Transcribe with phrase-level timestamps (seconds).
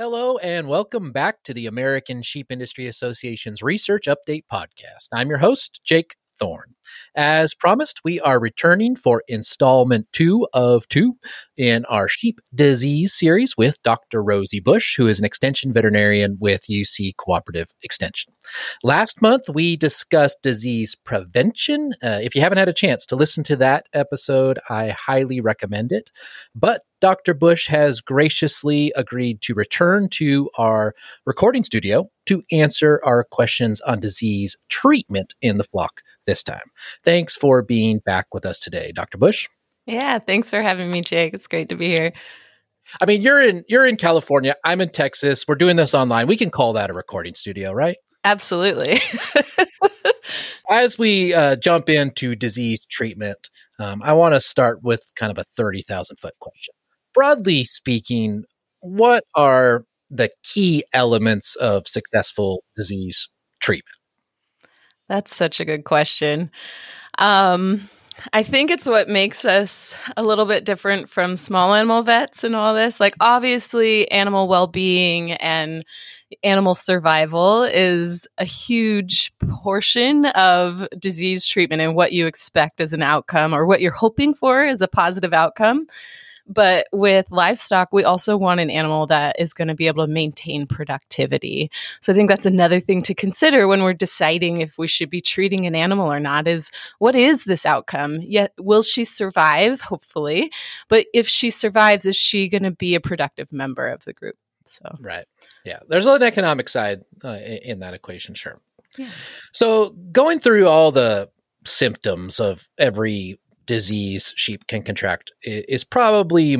[0.00, 5.08] Hello, and welcome back to the American Sheep Industry Association's Research Update Podcast.
[5.12, 6.76] I'm your host, Jake Thorne.
[7.14, 11.16] As promised, we are returning for installment two of two
[11.56, 14.22] in our sheep disease series with Dr.
[14.22, 18.32] Rosie Busch, who is an extension veterinarian with UC Cooperative Extension.
[18.82, 21.92] Last month, we discussed disease prevention.
[22.02, 25.92] Uh, if you haven't had a chance to listen to that episode, I highly recommend
[25.92, 26.10] it.
[26.54, 27.32] But Dr.
[27.34, 30.94] Busch has graciously agreed to return to our
[31.24, 36.70] recording studio to answer our questions on disease treatment in the flock this time.
[37.04, 39.18] Thanks for being back with us today, Dr.
[39.18, 39.48] Busch.
[39.86, 41.34] Yeah, thanks for having me, Jake.
[41.34, 42.12] It's great to be here.
[43.00, 44.54] I mean, you're in you're in California.
[44.64, 45.46] I'm in Texas.
[45.46, 46.26] We're doing this online.
[46.26, 47.96] We can call that a recording studio, right?
[48.24, 48.98] Absolutely.
[50.70, 55.38] As we uh, jump into disease treatment, um, I want to start with kind of
[55.38, 56.74] a thirty thousand foot question
[57.18, 58.44] broadly speaking,
[58.80, 63.28] what are the key elements of successful disease
[63.60, 63.97] treatment?
[65.08, 66.50] That's such a good question.
[67.18, 67.88] Um,
[68.32, 72.54] I think it's what makes us a little bit different from small animal vets and
[72.54, 73.00] all this.
[73.00, 75.84] Like, obviously, animal well being and
[76.42, 83.02] animal survival is a huge portion of disease treatment and what you expect as an
[83.02, 85.86] outcome or what you're hoping for as a positive outcome.
[86.48, 90.12] But with livestock, we also want an animal that is going to be able to
[90.12, 91.70] maintain productivity.
[92.00, 95.20] So I think that's another thing to consider when we're deciding if we should be
[95.20, 98.18] treating an animal or not is what is this outcome?
[98.22, 99.80] Yet will she survive?
[99.82, 100.50] Hopefully.
[100.88, 104.36] But if she survives, is she going to be a productive member of the group?
[104.68, 105.26] So Right.
[105.64, 105.80] Yeah.
[105.88, 108.60] There's an economic side uh, in that equation, sure.
[108.96, 109.08] Yeah.
[109.52, 111.30] So going through all the
[111.64, 113.38] symptoms of every
[113.68, 116.56] disease sheep can contract is probably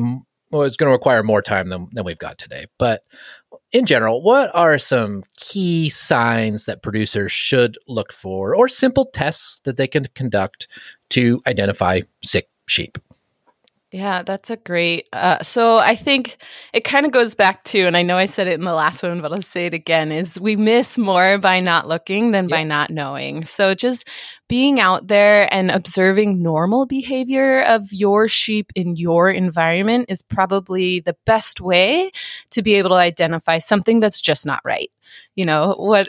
[0.50, 2.66] well, it's going to require more time than, than we've got today.
[2.78, 3.02] But
[3.72, 9.60] in general, what are some key signs that producers should look for or simple tests
[9.64, 10.68] that they can conduct
[11.10, 12.96] to identify sick sheep?
[13.90, 15.08] Yeah, that's a great.
[15.14, 16.36] Uh, so I think
[16.74, 19.02] it kind of goes back to, and I know I said it in the last
[19.02, 22.58] one, but I'll say it again: is we miss more by not looking than yep.
[22.58, 23.46] by not knowing.
[23.46, 24.06] So just
[24.46, 31.00] being out there and observing normal behavior of your sheep in your environment is probably
[31.00, 32.10] the best way
[32.50, 34.90] to be able to identify something that's just not right.
[35.34, 36.08] You know what?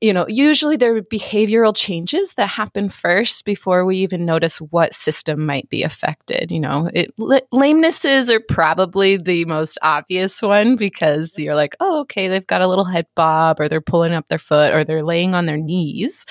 [0.00, 4.94] You know, usually there are behavioral changes that happen first before we even notice what
[4.94, 6.52] system might be affected.
[6.52, 12.28] You know, it, lamenesses are probably the most obvious one because you're like, oh, okay,
[12.28, 15.34] they've got a little head bob, or they're pulling up their foot, or they're laying
[15.34, 16.24] on their knees.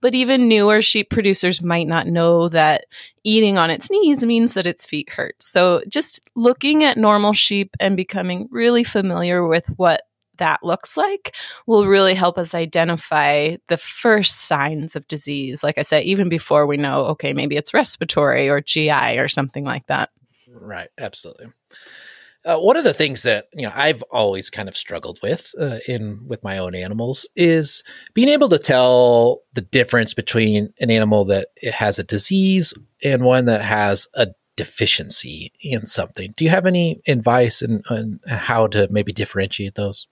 [0.00, 2.86] But even newer sheep producers might not know that
[3.22, 5.36] eating on its knees means that its feet hurt.
[5.40, 10.02] So just looking at normal sheep and becoming really familiar with what
[10.38, 11.34] that looks like
[11.66, 15.62] will really help us identify the first signs of disease.
[15.62, 19.64] Like I said, even before we know, okay, maybe it's respiratory or GI or something
[19.64, 20.10] like that.
[20.48, 21.46] Right, absolutely.
[22.44, 25.78] Uh, one of the things that you know I've always kind of struggled with uh,
[25.88, 31.24] in with my own animals is being able to tell the difference between an animal
[31.26, 36.34] that has a disease and one that has a deficiency in something.
[36.36, 40.06] Do you have any advice on how to maybe differentiate those?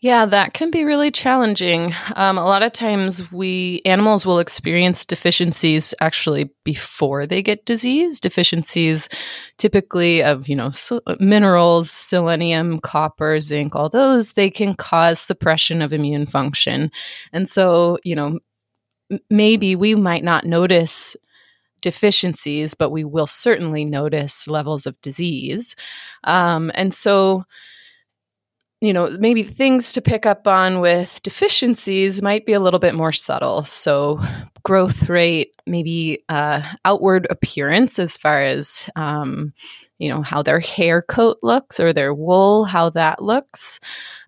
[0.00, 1.92] Yeah, that can be really challenging.
[2.14, 8.20] Um, a lot of times, we animals will experience deficiencies actually before they get disease.
[8.20, 9.08] Deficiencies,
[9.56, 10.70] typically of you know
[11.18, 16.92] minerals, selenium, copper, zinc, all those they can cause suppression of immune function,
[17.32, 18.38] and so you know
[19.30, 21.16] maybe we might not notice
[21.82, 25.76] deficiencies, but we will certainly notice levels of disease,
[26.24, 27.44] um, and so
[28.80, 32.94] you know, maybe things to pick up on with deficiencies might be a little bit
[32.94, 33.62] more subtle.
[33.62, 34.20] So,
[34.62, 39.52] growth rate, maybe uh, outward appearance as far as, um,
[39.98, 43.80] you know, how their hair coat looks or their wool, how that looks.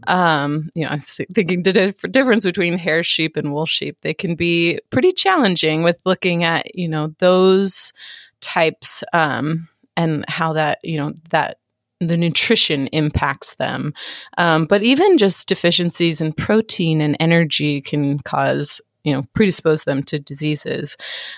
[0.09, 3.99] Um, you know, I'm thinking the difference between hair sheep and wool sheep.
[4.01, 7.93] They can be pretty challenging with looking at, you know, those
[8.41, 11.59] types um, and how that, you know, that
[12.01, 13.93] the nutrition impacts them.
[14.39, 20.03] Um, but even just deficiencies in protein and energy can cause, you know, predispose them
[20.05, 20.97] to diseases.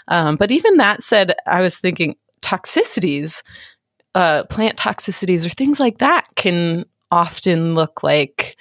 [0.08, 3.42] Um, but even that said, I was thinking toxicities,
[4.14, 8.56] uh, plant toxicities, or things like that can often look like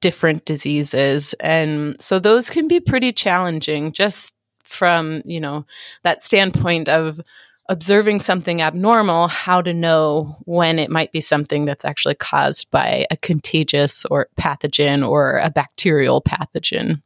[0.00, 1.34] different diseases.
[1.40, 5.66] And so those can be pretty challenging just from, you know,
[6.02, 7.20] that standpoint of
[7.68, 13.06] observing something abnormal, how to know when it might be something that's actually caused by
[13.10, 17.02] a contagious or pathogen or a bacterial pathogen.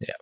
[0.00, 0.14] Yeah.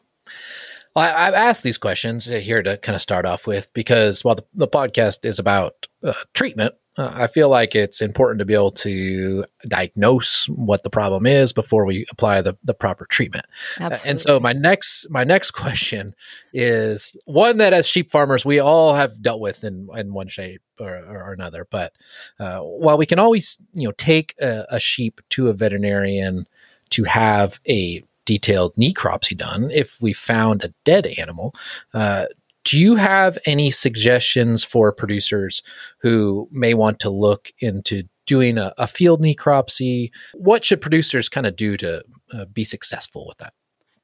[0.97, 4.35] Well, I, have asked these questions here to kind of start off with because while
[4.35, 8.55] the, the podcast is about uh, treatment, uh, I feel like it's important to be
[8.55, 13.47] able to diagnose what the problem is before we apply the, the proper treatment.
[13.79, 14.11] Absolutely.
[14.11, 16.09] And so my next my next question
[16.53, 20.61] is one that as sheep farmers we all have dealt with in, in one shape
[20.81, 21.67] or, or another.
[21.71, 21.93] But
[22.41, 26.49] uh, while we can always you know take a, a sheep to a veterinarian
[26.91, 31.55] to have a detailed necropsy done if we found a dead animal.
[31.95, 32.27] Uh,
[32.69, 35.63] do you have any suggestions for producers
[36.03, 40.11] who may want to look into doing a, a field necropsy?
[40.35, 43.55] What should producers kind of do to uh, be successful with that?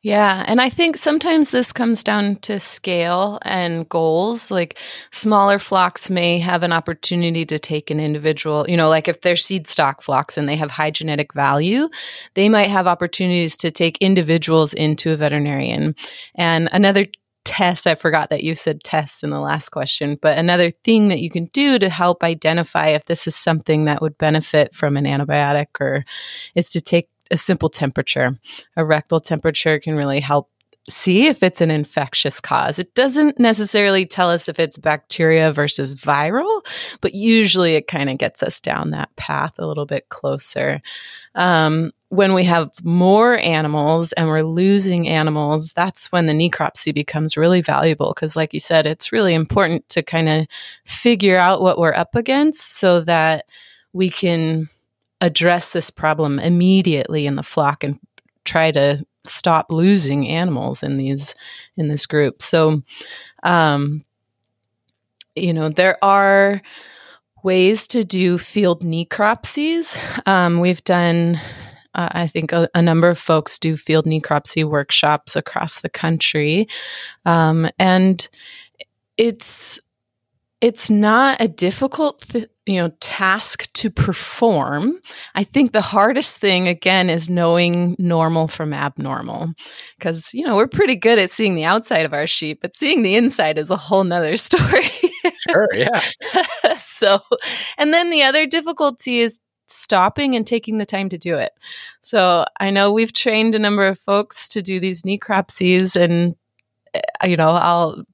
[0.00, 0.44] Yeah.
[0.46, 4.50] And I think sometimes this comes down to scale and goals.
[4.50, 4.78] Like
[5.12, 9.36] smaller flocks may have an opportunity to take an individual, you know, like if they're
[9.36, 11.90] seed stock flocks and they have high genetic value,
[12.32, 15.94] they might have opportunities to take individuals into a veterinarian.
[16.34, 17.06] And another
[17.44, 17.86] test.
[17.86, 21.30] I forgot that you said test in the last question, but another thing that you
[21.30, 25.66] can do to help identify if this is something that would benefit from an antibiotic
[25.80, 26.04] or
[26.54, 28.32] is to take a simple temperature.
[28.76, 30.50] A rectal temperature can really help
[30.88, 32.78] see if it's an infectious cause.
[32.78, 36.60] It doesn't necessarily tell us if it's bacteria versus viral,
[37.00, 40.82] but usually it kind of gets us down that path a little bit closer.
[41.34, 47.36] Um, when we have more animals and we're losing animals, that's when the necropsy becomes
[47.36, 48.12] really valuable.
[48.14, 50.46] Because, like you said, it's really important to kind of
[50.84, 53.46] figure out what we're up against so that
[53.92, 54.68] we can
[55.20, 57.98] address this problem immediately in the flock and
[58.44, 61.34] try to stop losing animals in these
[61.76, 62.42] in this group.
[62.42, 62.82] So,
[63.42, 64.04] um,
[65.34, 66.62] you know, there are
[67.42, 69.96] ways to do field necropsies.
[70.26, 71.40] Um, we've done,
[71.94, 76.66] uh, I think, a, a, number of folks do field necropsy workshops across the country,
[77.24, 78.28] um, and
[79.16, 79.78] it's
[80.60, 84.94] it's not a difficult th- you know task to perform.
[85.34, 89.52] I think the hardest thing again is knowing normal from abnormal.
[89.98, 93.02] Because you know we're pretty good at seeing the outside of our sheep but seeing
[93.02, 94.90] the inside is a whole nother story.
[95.48, 96.00] Sure yeah.
[96.78, 97.20] So
[97.76, 101.52] and then the other difficulty is stopping and taking the time to do it
[102.00, 106.36] so i know we've trained a number of folks to do these necropsies and
[106.94, 108.04] eh, you know i'll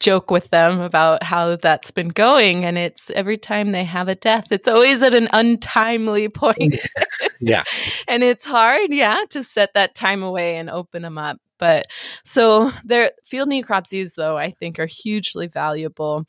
[0.00, 2.64] joke with them about how that's been going.
[2.64, 6.78] And it's every time they have a death, it's always at an untimely point.
[7.40, 7.64] yeah.
[8.06, 11.38] and it's hard, yeah, to set that time away and open them up.
[11.58, 11.86] But
[12.24, 16.24] so their field necropsies, though, I think are hugely valuable.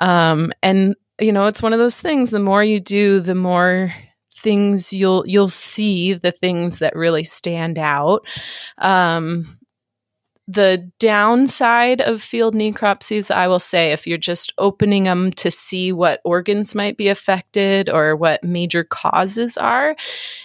[0.00, 2.30] Um, and you know, it's one of those things.
[2.30, 3.92] The more you do, the more
[4.36, 8.26] things you'll you'll see the things that really stand out.
[8.78, 9.58] Um,
[10.46, 15.90] the downside of field necropsies, I will say, if you're just opening them to see
[15.90, 19.96] what organs might be affected or what major causes are,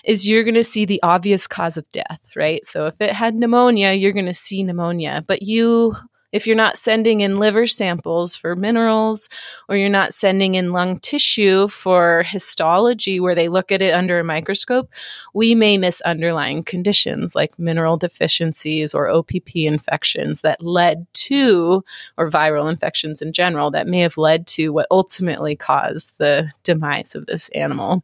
[0.05, 2.65] is you're going to see the obvious cause of death, right?
[2.65, 5.95] So if it had pneumonia, you're going to see pneumonia, but you
[6.31, 9.29] if you're not sending in liver samples for minerals
[9.67, 14.19] or you're not sending in lung tissue for histology where they look at it under
[14.19, 14.89] a microscope,
[15.33, 21.83] we may miss underlying conditions like mineral deficiencies or OPP infections that led to,
[22.17, 27.15] or viral infections in general, that may have led to what ultimately caused the demise
[27.15, 28.03] of this animal.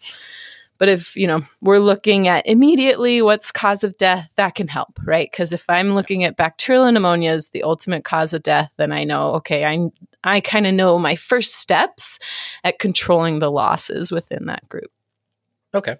[0.77, 4.99] But if, you know, we're looking at immediately what's cause of death, that can help,
[5.05, 5.29] right?
[5.31, 9.03] Because if I'm looking at bacterial pneumonia as the ultimate cause of death, then I
[9.03, 9.89] know, okay, I,
[10.23, 12.19] I kind of know my first steps
[12.63, 14.91] at controlling the losses within that group.
[15.75, 15.97] Okay.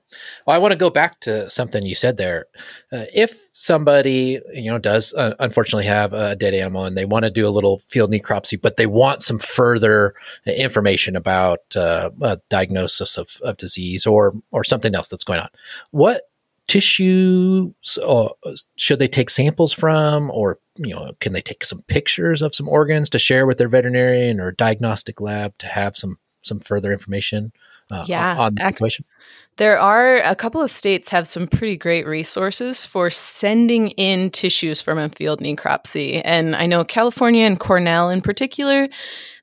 [0.48, 2.46] Well, I want to go back to something you said there.
[2.92, 7.26] Uh, if somebody, you know, does uh, unfortunately have a dead animal and they want
[7.26, 10.16] to do a little field necropsy, but they want some further
[10.48, 15.50] information about uh, a diagnosis of, of disease or or something else that's going on,
[15.92, 16.30] what
[16.68, 18.30] tissues uh,
[18.76, 22.68] should they take samples from, or you know, can they take some pictures of some
[22.68, 27.52] organs to share with their veterinarian or diagnostic lab to have some some further information?
[27.92, 29.06] Uh, yeah, on the situation?
[29.58, 34.82] There are a couple of states have some pretty great resources for sending in tissues
[34.82, 36.22] from a field necropsy.
[36.26, 38.90] And I know California and Cornell in particular,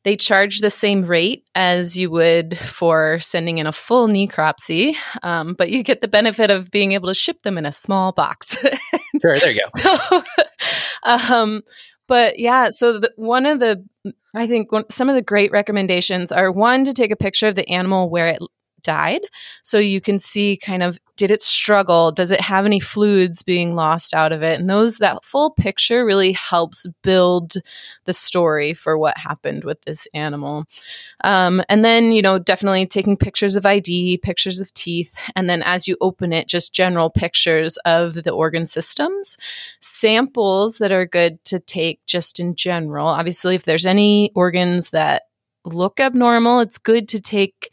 [0.04, 5.54] they charge the same rate as you would for sending in a full necropsy, um,
[5.54, 8.56] but you get the benefit of being able to ship them in a small box.
[9.22, 9.82] sure, there you go.
[9.82, 10.24] so,
[11.04, 11.62] um,
[12.06, 13.82] but yeah, so the, one of the
[14.34, 17.68] I think some of the great recommendations are one to take a picture of the
[17.68, 18.38] animal where it
[18.82, 19.22] died.
[19.62, 22.10] So you can see kind of did it struggle?
[22.10, 24.58] Does it have any fluids being lost out of it?
[24.58, 27.52] And those that full picture really helps build
[28.06, 30.64] the story for what happened with this animal.
[31.22, 35.62] Um, and then you know definitely taking pictures of id pictures of teeth and then
[35.62, 39.36] as you open it just general pictures of the organ systems.
[39.80, 43.06] Samples that are good to take just in general.
[43.06, 45.22] Obviously if there's any organs that
[45.64, 47.70] look abnormal it's good to take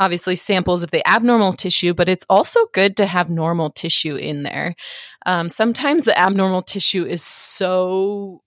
[0.00, 4.42] obviously samples of the abnormal tissue, but it's also good to have normal tissue in
[4.42, 4.74] there.
[5.26, 8.42] Um, sometimes the abnormal tissue is so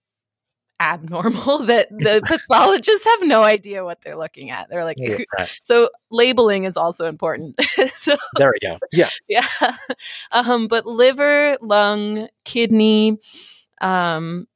[0.81, 4.69] abnormal that the pathologists have no idea what they're looking at.
[4.69, 5.59] They're like, yeah, right.
[5.63, 7.59] so labeling is also important.
[7.93, 8.77] so, there we go.
[8.91, 9.09] Yeah.
[9.27, 9.47] Yeah.
[10.31, 13.19] Um, but liver, lung, kidney,
[13.79, 14.47] um,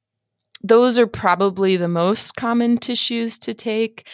[0.63, 4.07] those are probably the most common tissues to take.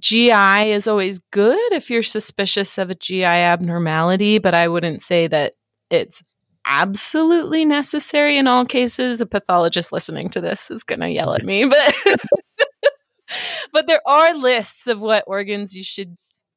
[0.00, 5.26] GI is always good if you're suspicious of a GI abnormality, but I wouldn't say
[5.28, 5.54] that
[5.90, 6.22] it's
[6.66, 9.20] absolutely necessary in all cases.
[9.20, 11.94] A pathologist listening to this is going to yell at me, but
[13.72, 16.16] but there are lists of what organs you should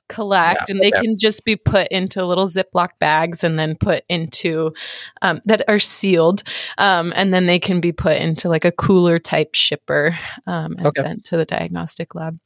[0.10, 1.02] collect yeah, and they yeah.
[1.02, 4.74] can just be put into little ziploc bags and then put into
[5.22, 6.42] um, that are sealed
[6.80, 10.18] um, and then they can be put into like a cooler type shipper
[10.48, 11.04] um, and okay.
[11.04, 12.40] sent to the diagnostic lab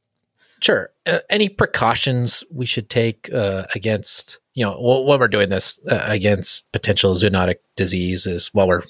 [0.64, 0.92] Sure.
[1.06, 6.06] Uh, any precautions we should take uh, against, you know, when we're doing this uh,
[6.08, 8.84] against potential zoonotic diseases while we're,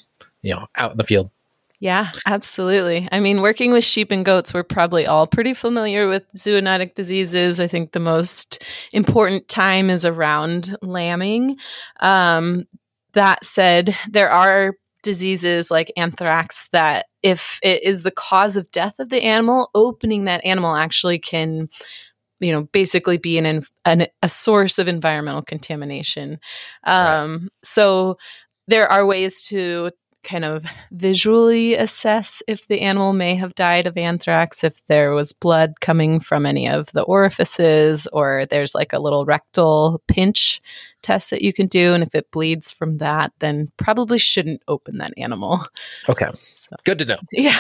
[0.44, 1.32] you know, out in the field?
[1.80, 3.10] Yeah, absolutely.
[3.12, 7.60] I mean, working with sheep and goats, we're probably all pretty familiar with zoonotic diseases.
[7.60, 11.58] I think the most important time is around lambing.
[12.00, 12.66] Um,
[13.14, 19.00] that said, there are diseases like anthrax that if it is the cause of death
[19.00, 21.70] of the animal opening that animal actually can
[22.40, 26.40] you know basically be an, an a source of environmental contamination
[26.84, 27.52] um, right.
[27.64, 28.18] so
[28.68, 29.90] there are ways to
[30.24, 35.34] kind of visually assess if the animal may have died of anthrax, if there was
[35.34, 40.62] blood coming from any of the orifices, or there's like a little rectal pinch
[41.02, 41.94] test that you can do.
[41.94, 45.64] And if it bleeds from that, then probably shouldn't open that animal.
[46.10, 46.30] Okay.
[46.56, 47.18] So, Good to know.
[47.32, 47.58] Yeah.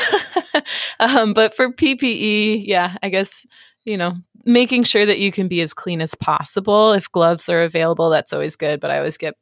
[1.00, 3.46] um, but for PPE, yeah, I guess,
[3.86, 4.13] you know,
[4.46, 6.93] making sure that you can be as clean as possible.
[6.93, 8.79] If gloves are available, that's always good.
[8.79, 9.36] But I always get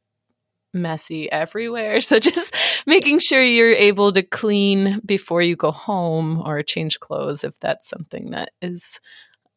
[0.73, 1.99] messy everywhere.
[2.11, 7.43] So just making sure you're able to clean before you go home or change clothes
[7.43, 8.99] if that's something that is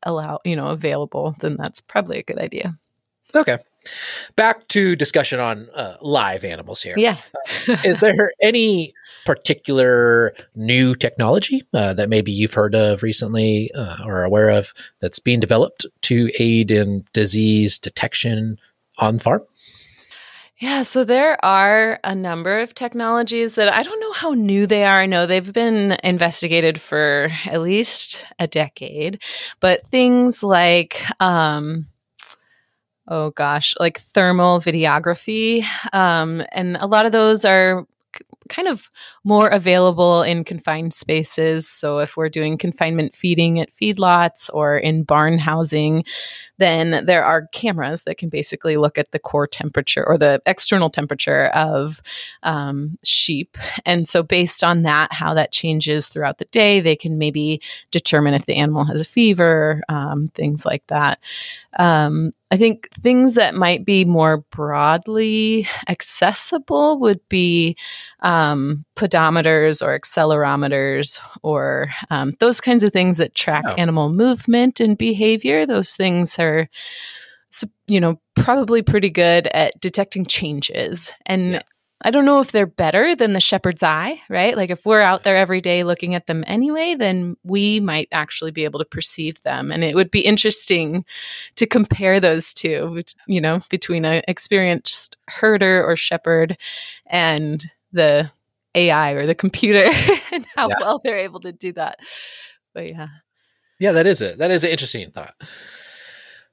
[0.04, 2.74] allow, you know, available, then that's probably a good idea.
[3.34, 3.58] Okay.
[4.36, 6.94] Back to discussion on uh, live animals here.
[6.96, 7.16] Yeah.
[7.68, 8.92] uh, is there any
[9.26, 15.18] particular new technology uh, that maybe you've heard of recently uh, or aware of that's
[15.18, 18.58] being developed to aid in disease detection
[18.98, 19.42] on farm?
[20.60, 24.84] Yeah, so there are a number of technologies that I don't know how new they
[24.84, 25.00] are.
[25.00, 29.20] I know they've been investigated for at least a decade,
[29.58, 31.86] but things like, um,
[33.08, 37.86] oh gosh, like thermal videography, um, and a lot of those are
[38.48, 38.90] kind of
[39.24, 41.68] more available in confined spaces.
[41.68, 46.04] So if we're doing confinement feeding at feedlots or in barn housing,
[46.58, 50.90] then there are cameras that can basically look at the core temperature or the external
[50.90, 52.00] temperature of
[52.42, 53.56] um, sheep.
[53.84, 58.34] And so, based on that, how that changes throughout the day, they can maybe determine
[58.34, 61.18] if the animal has a fever, um, things like that.
[61.78, 67.76] Um, I think things that might be more broadly accessible would be
[68.20, 73.74] um, pedometers or accelerometers or um, those kinds of things that track oh.
[73.74, 75.66] animal movement and behavior.
[75.66, 76.68] Those things are,
[77.88, 81.12] you know, probably pretty good at detecting changes.
[81.26, 81.62] And yeah.
[82.06, 84.56] I don't know if they're better than the shepherd's eye, right?
[84.56, 88.50] Like if we're out there every day looking at them anyway, then we might actually
[88.50, 89.72] be able to perceive them.
[89.72, 91.06] And it would be interesting
[91.56, 96.58] to compare those two, you know, between an experienced herder or shepherd
[97.06, 98.30] and the
[98.74, 99.84] AI or the computer
[100.32, 100.76] and how yeah.
[100.80, 101.98] well they're able to do that.
[102.74, 103.08] But yeah.
[103.80, 104.38] Yeah, that is it.
[104.38, 105.34] That is an interesting thought.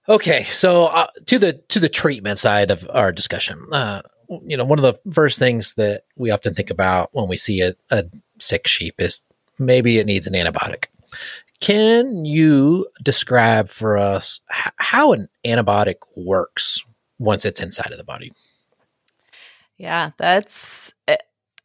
[0.10, 4.02] Okay, so uh, to the to the treatment side of our discussion, uh,
[4.46, 7.62] you know, one of the first things that we often think about when we see
[7.62, 8.06] a, a
[8.40, 9.22] sick sheep is
[9.60, 10.86] maybe it needs an antibiotic.
[11.60, 16.84] Can you describe for us h- how an antibiotic works
[17.20, 18.32] once it's inside of the body?
[19.78, 21.18] Yeah, that's eh,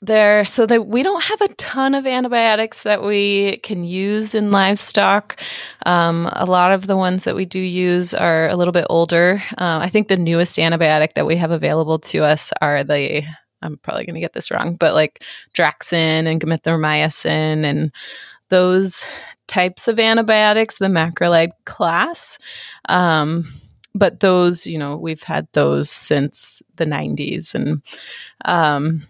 [0.03, 4.51] there so that we don't have a ton of antibiotics that we can use in
[4.51, 5.41] livestock.
[5.87, 9.43] Um, a lot of the ones that we do use are a little bit older.
[9.59, 13.23] Uh, i think the newest antibiotic that we have available to us are the
[13.63, 15.23] i'm probably going to get this wrong but like
[15.55, 17.93] Draxxin and gamithromycin and
[18.49, 19.05] those
[19.47, 22.39] types of antibiotics the macrolide class.
[22.89, 23.45] Um,
[23.95, 27.83] but those you know we've had those since the 90s and
[28.45, 29.03] um,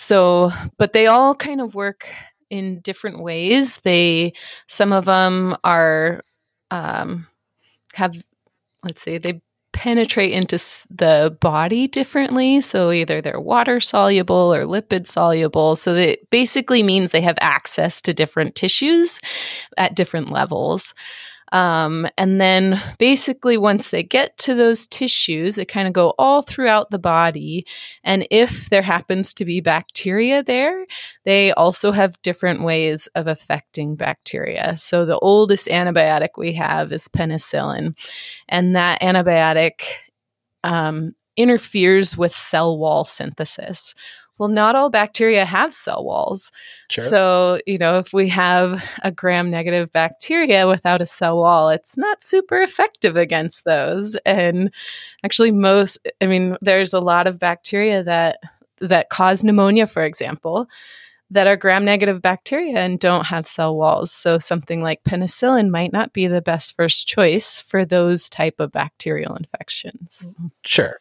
[0.00, 2.08] so, but they all kind of work
[2.48, 3.76] in different ways.
[3.80, 4.32] They,
[4.66, 6.22] some of them are,
[6.70, 7.26] um,
[7.92, 8.16] have,
[8.82, 9.42] let's say, they
[9.74, 10.56] penetrate into
[10.88, 12.62] the body differently.
[12.62, 15.76] So either they're water soluble or lipid soluble.
[15.76, 19.20] So it basically means they have access to different tissues
[19.76, 20.94] at different levels.
[21.52, 26.42] Um, and then basically, once they get to those tissues, they kind of go all
[26.42, 27.66] throughout the body.
[28.04, 30.86] And if there happens to be bacteria there,
[31.24, 34.76] they also have different ways of affecting bacteria.
[34.76, 37.96] So the oldest antibiotic we have is penicillin,
[38.48, 39.82] and that antibiotic
[40.62, 43.94] um, interferes with cell wall synthesis.
[44.40, 46.50] Well, not all bacteria have cell walls.
[46.90, 47.04] Sure.
[47.04, 51.98] So, you know, if we have a gram negative bacteria without a cell wall, it's
[51.98, 54.16] not super effective against those.
[54.24, 54.72] And
[55.22, 58.38] actually, most, I mean, there's a lot of bacteria that
[58.80, 60.66] that cause pneumonia, for example,
[61.30, 64.10] that are gram negative bacteria and don't have cell walls.
[64.10, 68.72] So something like penicillin might not be the best first choice for those type of
[68.72, 70.26] bacterial infections.
[70.64, 70.96] Sure.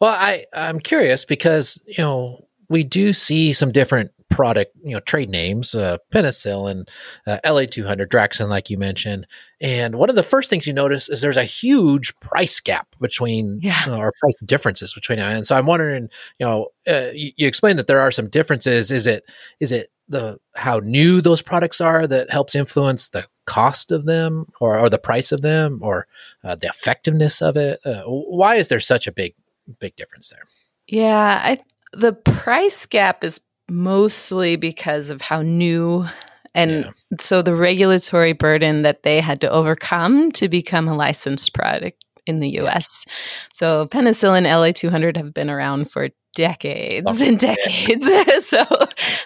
[0.00, 5.00] Well, I I'm curious because, you know, we do see some different product, you know,
[5.00, 6.88] trade names, uh, penicillin,
[7.26, 9.26] uh, LA200, Draxxin, like you mentioned.
[9.60, 13.60] And one of the first things you notice is there's a huge price gap between,
[13.62, 13.84] yeah.
[13.86, 15.18] uh, or price differences between.
[15.18, 18.90] And so I'm wondering, you know, uh, you, you explained that there are some differences.
[18.90, 19.24] Is it,
[19.60, 24.46] is it the, how new those products are that helps influence the cost of them
[24.60, 26.06] or, or the price of them or
[26.42, 27.80] uh, the effectiveness of it?
[27.84, 29.34] Uh, why is there such a big,
[29.78, 30.46] big difference there?
[30.88, 31.58] Yeah, I
[31.92, 36.06] the price gap is mostly because of how new
[36.54, 36.90] and yeah.
[37.20, 42.40] so the regulatory burden that they had to overcome to become a licensed product in
[42.40, 43.06] the US.
[43.52, 48.06] So penicillin LA200 have been around for decades oh, and decades.
[48.08, 48.38] Yeah.
[48.40, 48.64] so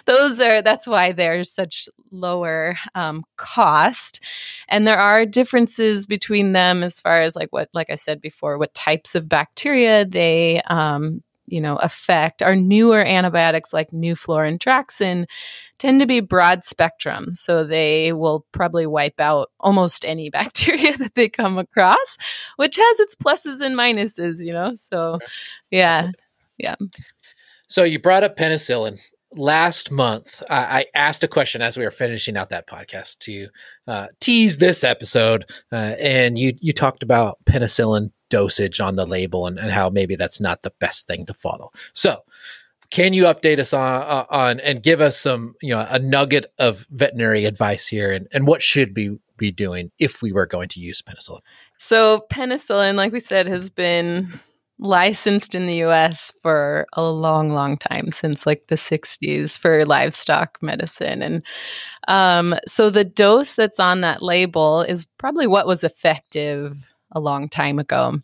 [0.05, 4.23] those are that's why there's such lower um, cost,
[4.67, 8.57] and there are differences between them as far as like what, like I said before,
[8.57, 15.27] what types of bacteria they um, you know affect our newer antibiotics like Nuflor and
[15.77, 17.33] tend to be broad spectrum.
[17.35, 22.17] So they will probably wipe out almost any bacteria that they come across
[22.57, 24.75] which has its pluses and minuses you know?
[24.75, 25.19] So
[25.71, 26.11] yeah.
[26.57, 26.75] Yeah.
[27.67, 28.99] So you brought up penicillin.
[29.33, 33.49] Last month I, I, asked a question as we were finishing out that podcast to
[33.85, 39.47] uh, tease this episode uh, and you you talked about penicillin dosage on the label
[39.47, 41.71] and, and how maybe that's not the best thing to follow.
[41.93, 42.21] So,
[42.89, 46.45] can you update us on, uh, on and give us some, you know, a nugget
[46.57, 50.69] of veterinary advice here and, and what should we be doing if we were going
[50.69, 51.41] to use penicillin?
[51.79, 54.39] So, penicillin, like we said, has been
[54.79, 60.57] licensed in the US for a long, long time, since like the 60s for livestock
[60.61, 61.21] medicine.
[61.21, 61.43] And
[62.07, 67.49] um, so the dose that's on that label is probably what was effective a long
[67.49, 68.19] time ago.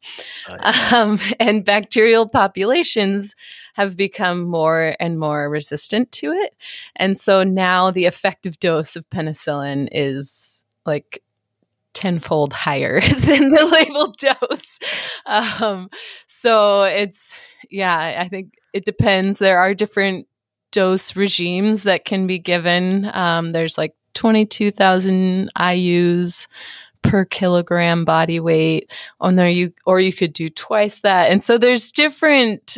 [0.94, 3.36] Um, and bacterial populations
[3.74, 6.56] have become more and more resistant to it.
[6.96, 11.24] And so now the effective dose of penicillin is like
[11.94, 14.80] tenfold higher than the labeled dose.
[15.26, 15.90] Um,
[16.28, 17.34] so it's,
[17.70, 19.40] yeah, I think it depends.
[19.40, 20.28] There are different
[20.72, 23.10] dose regimes that can be given.
[23.14, 26.48] Um, there's like 22,000 IUs
[27.04, 31.58] per kilogram body weight on there you or you could do twice that and so
[31.58, 32.78] there's different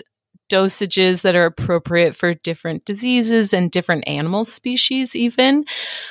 [0.50, 5.66] dosages that are appropriate for different diseases and different animal species even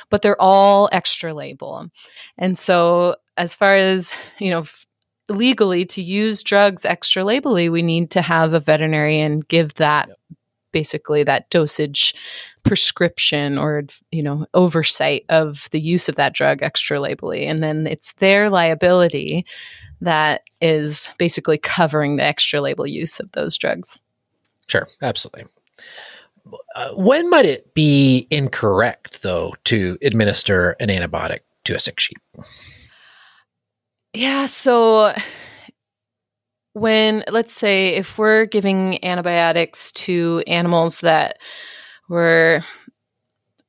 [0.09, 1.87] but they're all extra label
[2.37, 4.85] and so as far as you know f-
[5.29, 10.17] legally to use drugs extra labelly we need to have a veterinarian give that yep.
[10.75, 12.13] Basically that dosage
[12.65, 17.87] prescription or you know oversight of the use of that drug extra labelly and then
[17.87, 19.45] it's their liability
[20.01, 24.01] that is basically covering the extra label use of those drugs.
[24.67, 24.89] Sure.
[25.01, 25.45] Absolutely.
[26.75, 32.17] Uh, when might it be incorrect though to administer an antibiotic to a sick sheep?
[34.13, 35.13] Yeah so
[36.75, 41.37] when let's say if we're giving antibiotics to animals that
[42.09, 42.61] we're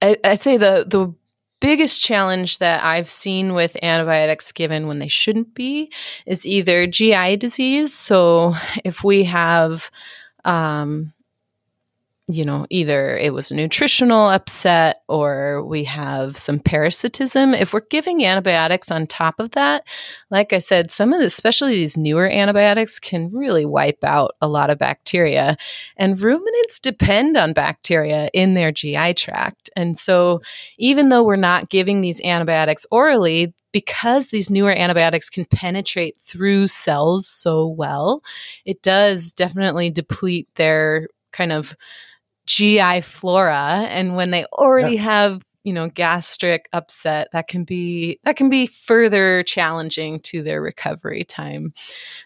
[0.03, 1.15] I, I'd say the the
[1.61, 5.91] biggest challenge that I've seen with antibiotics given when they shouldn't be
[6.27, 7.95] is either GI disease.
[7.95, 9.91] So if we have
[10.45, 11.13] um,
[12.29, 17.55] you know, either it was a nutritional upset or we have some parasitism.
[17.55, 19.87] If we're giving antibiotics on top of that,
[20.29, 24.49] like I said, some of the, especially these newer antibiotics, can really wipe out a
[24.49, 25.57] lot of bacteria.
[25.97, 29.71] And ruminants depend on bacteria in their GI tract.
[29.77, 30.43] And so,
[30.79, 36.67] even though we're not giving these antibiotics orally, because these newer antibiotics can penetrate through
[36.67, 38.21] cells so well,
[38.65, 41.77] it does definitely deplete their kind of
[42.47, 45.03] GI flora and when they already yeah.
[45.03, 50.63] have you know gastric upset that can be that can be further challenging to their
[50.63, 51.75] recovery time.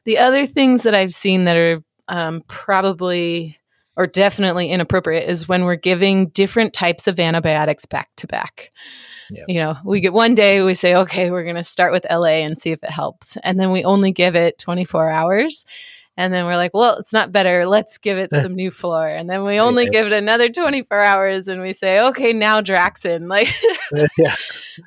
[0.04, 3.56] The other things that i've seen that are um, probably
[3.96, 8.72] or definitely inappropriate is when we're giving different types of antibiotics back to back.
[9.46, 12.24] You know we get one day we say okay we're going to start with la
[12.24, 13.38] and see if it helps.
[13.42, 15.64] And then we only give it 24 hours
[16.20, 17.64] and then we're like, well, it's not better.
[17.64, 19.18] Let's give it some Nuflor.
[19.18, 19.90] And then we only yeah.
[19.90, 23.26] give it another 24 hours and we say, okay, now Draxxin.
[23.30, 23.48] Like,
[24.18, 24.34] yeah.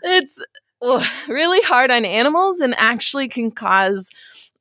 [0.03, 0.41] it's
[1.27, 4.11] really hard on animals and actually can cause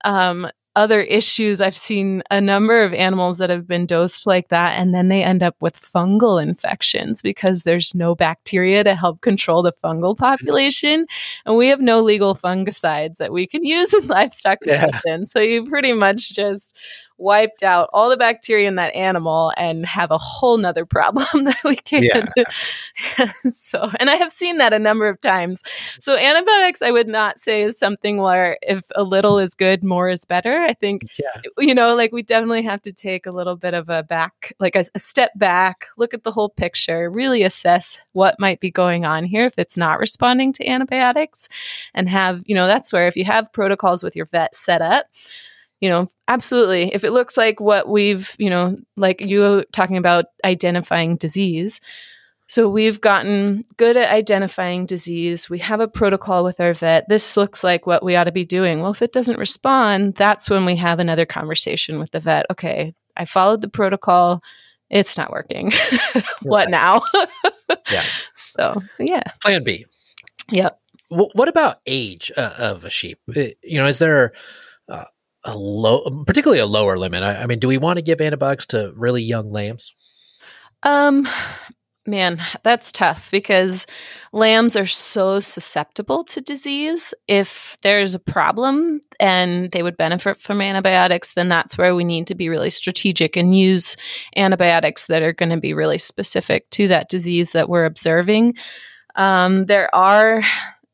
[0.05, 1.61] um, other issues.
[1.61, 5.23] I've seen a number of animals that have been dosed like that, and then they
[5.23, 11.07] end up with fungal infections because there's no bacteria to help control the fungal population.
[11.45, 15.21] And we have no legal fungicides that we can use in livestock medicine.
[15.21, 15.25] Yeah.
[15.25, 16.77] So you pretty much just
[17.23, 21.63] wiped out all the bacteria in that animal and have a whole nother problem that
[21.65, 22.05] we can't.
[22.05, 23.25] Yeah.
[23.51, 25.63] so, and I have seen that a number of times.
[26.01, 30.11] So, antibiotics, I would not say is something where if a little is good, more
[30.11, 30.59] is better.
[30.59, 31.41] I think, yeah.
[31.59, 34.77] you know, like we definitely have to take a little bit of a back, like
[34.77, 39.05] a, a step back, look at the whole picture, really assess what might be going
[39.05, 41.49] on here if it's not responding to antibiotics
[41.95, 45.07] and have, you know, that's where if you have protocols with your vet set up,
[45.83, 46.95] you know, absolutely.
[46.95, 51.81] If it looks like what we've, you know, like you talking about identifying disease.
[52.47, 55.51] So we've gotten good at identifying disease.
[55.51, 57.09] We have a protocol with our vet.
[57.09, 58.81] This looks like what we ought to be doing.
[58.81, 62.47] Well, if it doesn't respond, that's when we have another conversation with the vet.
[62.49, 64.41] Okay, I followed the protocol.
[64.89, 65.73] It's not working.
[66.43, 67.03] what now?
[67.91, 68.05] yeah.
[68.37, 69.23] So, yeah.
[69.41, 69.87] Plan B.
[70.51, 70.79] Yep.
[71.09, 73.19] what about age uh, of a sheep?
[73.27, 74.35] You know, is there
[74.91, 75.07] uh,
[75.45, 77.23] a low, particularly a lower limit?
[77.23, 79.95] I, I mean, do we want to give antibiotics to really young lambs?
[80.83, 81.29] Um,
[82.07, 83.87] man, that's tough because
[84.33, 87.15] lambs are so susceptible to disease.
[87.29, 92.27] If there's a problem and they would benefit from antibiotics, then that's where we need
[92.29, 93.97] to be really strategic and use
[94.37, 98.55] antibiotics that are going to be really specific to that disease that we're observing.
[99.15, 100.43] Um, there are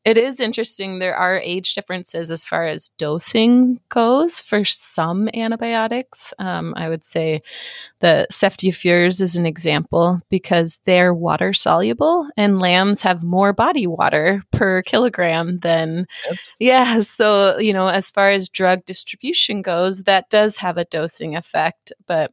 [0.09, 0.97] it is interesting.
[0.97, 6.33] There are age differences as far as dosing goes for some antibiotics.
[6.39, 7.43] Um, I would say
[7.99, 14.41] the Ceftiofurs is an example because they're water soluble and lambs have more body water
[14.51, 16.53] per kilogram than, yes.
[16.57, 17.01] yeah.
[17.01, 21.93] So, you know, as far as drug distribution goes, that does have a dosing effect.
[22.07, 22.31] But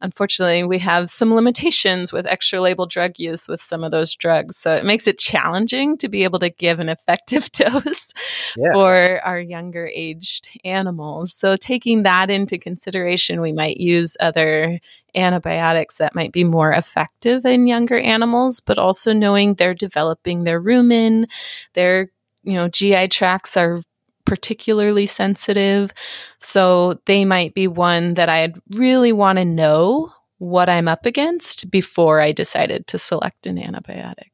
[0.00, 4.56] unfortunately, we have some limitations with extra label drug use with some of those drugs.
[4.56, 8.12] So it makes it challenging to be able to give an effective dose
[8.56, 8.72] yeah.
[8.72, 11.32] for our younger aged animals.
[11.32, 14.78] So taking that into consideration, we might use other
[15.14, 20.60] antibiotics that might be more effective in younger animals, but also knowing they're developing their
[20.60, 21.26] rumen,
[21.72, 22.10] their
[22.42, 23.80] you know GI tracts are
[24.26, 25.92] particularly sensitive.
[26.38, 31.70] So they might be one that I'd really want to know what I'm up against
[31.70, 34.30] before I decided to select an antibiotic.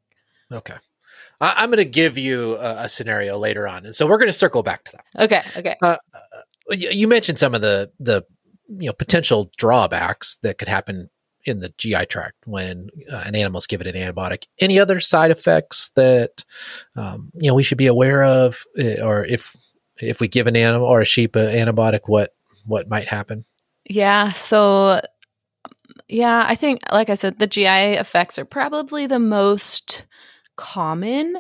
[0.51, 0.75] Okay.
[1.41, 3.87] I- am going to give you a, a, scenario later on.
[3.87, 5.25] And so we're going to circle back to that.
[5.25, 5.41] Okay.
[5.57, 5.77] Okay.
[5.83, 6.19] Uh, uh
[6.71, 8.23] you mentioned some of the, the,
[8.69, 11.11] you know, potential drawbacks that could happen
[11.45, 14.47] in the GI tract when uh, an animal's given an antibiotic.
[14.61, 16.45] Any other side effects that
[16.97, 19.57] um, you know we should be aware of, eh, or if
[20.01, 23.45] if we give an animal or a sheep an antibiotic, what what might happen?
[23.89, 24.31] Yeah.
[24.31, 25.01] So
[26.09, 30.05] yeah, I think like I said, the GI effects are probably the most
[30.57, 31.39] common.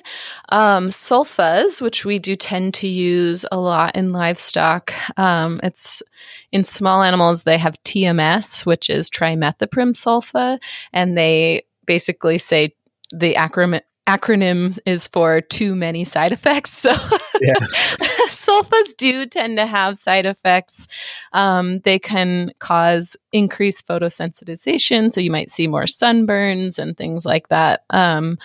[0.48, 6.02] Um, sulfas, which we do tend to use a lot in livestock, um, it's
[6.50, 10.58] in small animals, they have TMS, which is trimethoprim sulfa,
[10.92, 12.74] and they basically say
[13.10, 16.72] the acronym acronym is for too many side effects.
[16.72, 16.92] So,
[17.40, 17.54] yeah.
[18.42, 20.86] sulfas do tend to have side effects.
[21.32, 27.48] Um, they can cause increased photosensitization, so you might see more sunburns and things like
[27.48, 27.84] that.
[27.90, 28.38] Um,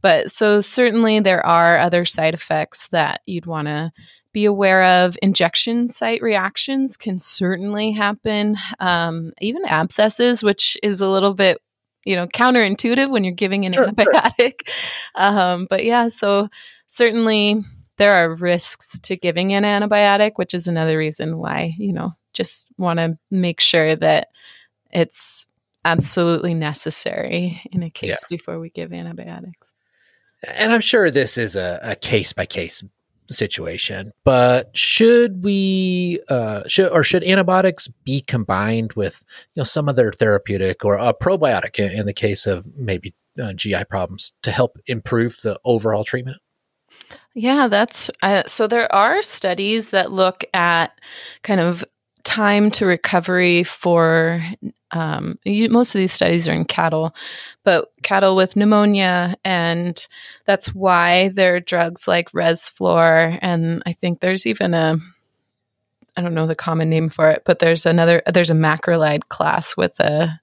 [0.00, 3.92] but so certainly there are other side effects that you'd want to
[4.32, 5.16] be aware of.
[5.22, 8.56] Injection site reactions can certainly happen.
[8.80, 11.60] Um, even abscesses, which is a little bit
[12.04, 14.66] you know counterintuitive when you're giving an sure, antibiotic.
[14.66, 14.74] Sure.
[15.16, 16.48] Um, but yeah, so
[16.88, 17.62] certainly
[17.96, 22.68] there are risks to giving an antibiotic, which is another reason why you know just
[22.78, 24.28] want to make sure that
[24.92, 25.46] it's
[25.84, 28.16] absolutely necessary in a case yeah.
[28.28, 29.74] before we give antibiotics.
[30.46, 32.82] And I'm sure this is a case by case
[33.30, 39.22] situation, but should we uh, should or should antibiotics be combined with
[39.54, 43.52] you know some other therapeutic or a probiotic in, in the case of maybe uh,
[43.52, 46.38] GI problems to help improve the overall treatment?
[47.34, 48.66] Yeah, that's uh, so.
[48.68, 50.98] There are studies that look at
[51.42, 51.84] kind of
[52.22, 54.40] time to recovery for
[54.92, 57.12] um, you, most of these studies are in cattle,
[57.64, 60.06] but cattle with pneumonia, and
[60.44, 64.96] that's why there are drugs like Resflor, and I think there's even a
[66.16, 69.76] I don't know the common name for it, but there's another there's a macrolide class
[69.76, 70.40] with a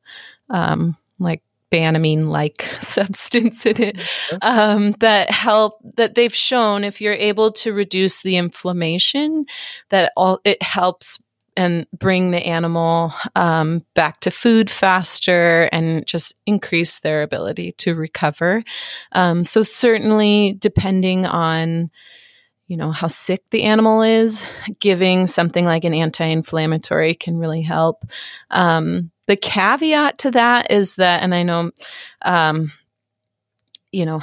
[0.49, 1.41] um, like
[1.71, 4.01] banamine like substance in it
[4.41, 9.45] um, that help that they've shown if you're able to reduce the inflammation
[9.89, 11.21] that all it helps
[11.57, 17.93] and bring the animal um, back to food faster and just increase their ability to
[17.93, 18.63] recover.
[19.11, 21.91] Um, so certainly, depending on
[22.71, 24.45] you know how sick the animal is,
[24.79, 28.05] giving something like an anti-inflammatory can really help.
[28.49, 31.71] Um, the caveat to that is that, and I know,
[32.21, 32.71] um,
[33.91, 34.21] you know,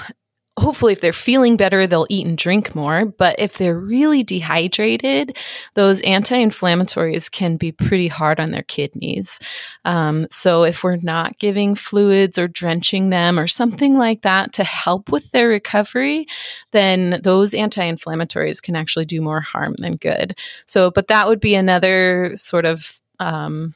[0.58, 3.06] hopefully if they're feeling better they'll eat and drink more.
[3.06, 5.36] But if they're really dehydrated
[5.74, 9.38] those anti-inflammatories can be pretty hard on their kidneys.
[9.84, 14.64] Um, so if we're not giving fluids or drenching them or something like that to
[14.64, 16.26] help with their recovery
[16.72, 20.36] then those anti-inflammatories can actually do more harm than good.
[20.66, 23.74] So but that would be another sort of um,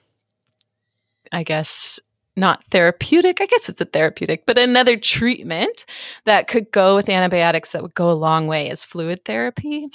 [1.33, 2.01] i guess
[2.35, 3.41] not therapeutic.
[3.41, 5.85] I guess it's a therapeutic, but another treatment
[6.25, 9.89] that could go with antibiotics that would go a long way is fluid therapy.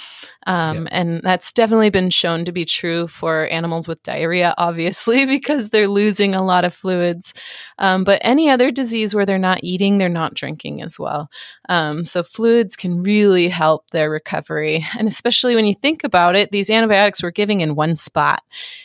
[0.46, 0.88] Um, yeah.
[0.92, 5.88] And that's definitely been shown to be true for animals with diarrhea, obviously, because they're
[5.88, 7.34] losing a lot of fluids.
[7.78, 11.30] Um, but any other disease where they're not eating, they're not drinking as well.
[11.68, 14.86] Um, so fluids can really help their recovery.
[14.96, 18.44] And especially when you think about it, these antibiotics we're giving in one spot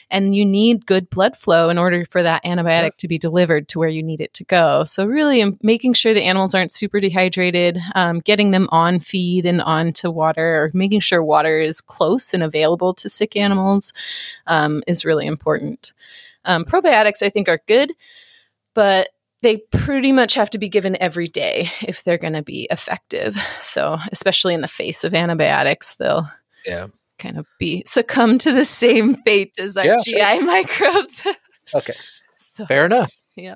[0.10, 2.90] and you need good blood flow in order for that antibiotic yeah.
[2.98, 4.84] to be delivered to where you need it to go.
[4.84, 9.46] So, really, um, making sure the animals aren't super dehydrated, um, getting them on feed
[9.46, 13.94] and onto water, or making sure water is close and available to sick animals
[14.48, 15.94] um, is really important.
[16.46, 17.94] Um, probiotics, I think, are good,
[18.74, 19.10] but
[19.44, 23.36] they pretty much have to be given every day if they're going to be effective.
[23.62, 26.28] So, especially in the face of antibiotics, they'll
[26.66, 26.88] yeah
[27.20, 30.44] kind of be succumb to the same fate as our yeah, GI sure.
[30.44, 31.28] microbes.
[31.76, 31.94] okay,
[32.40, 33.14] so, fair enough.
[33.36, 33.56] Yeah.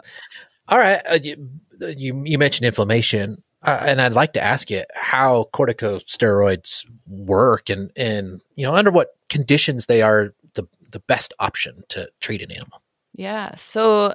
[0.67, 1.01] All right.
[1.09, 6.85] Uh, you, you, you mentioned inflammation, uh, and I'd like to ask you how corticosteroids
[7.07, 12.09] work, and and you know under what conditions they are the the best option to
[12.19, 12.81] treat an animal.
[13.13, 13.55] Yeah.
[13.55, 14.13] So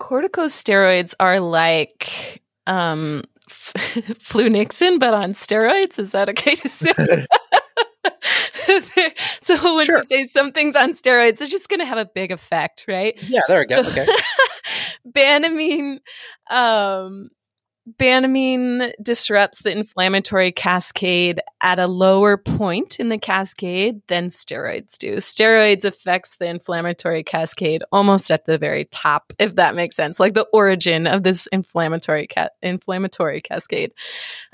[0.00, 5.98] corticosteroids are like um, Flunixin, but on steroids.
[5.98, 6.92] Is that okay to say?
[9.40, 9.98] so when sure.
[9.98, 13.16] you say something's on steroids, it's just going to have a big effect, right?
[13.22, 13.80] Yeah, there we go.
[13.80, 14.06] Okay.
[15.06, 15.98] Banamine,
[16.50, 17.28] um,
[17.96, 25.16] Banamine disrupts the inflammatory cascade at a lower point in the cascade than steroids do.
[25.16, 30.34] Steroids affects the inflammatory cascade almost at the very top, if that makes sense, like
[30.34, 33.92] the origin of this inflammatory ca- inflammatory cascade.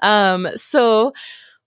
[0.00, 1.12] Um, so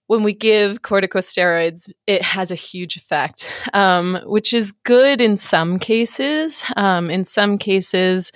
[0.08, 5.78] when we give corticosteroids, it has a huge effect, um, which is good in some
[5.78, 6.64] cases.
[6.76, 8.32] Um, in some cases,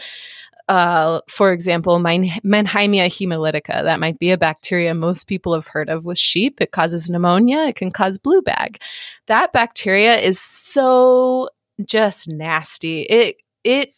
[0.68, 6.04] uh, for example, Mannheimia hemolytica, that might be a bacteria most people have heard of
[6.04, 6.60] with sheep.
[6.60, 8.80] It causes pneumonia, it can cause blue bag.
[9.26, 11.48] That bacteria is so
[11.84, 13.02] just nasty.
[13.02, 13.94] It it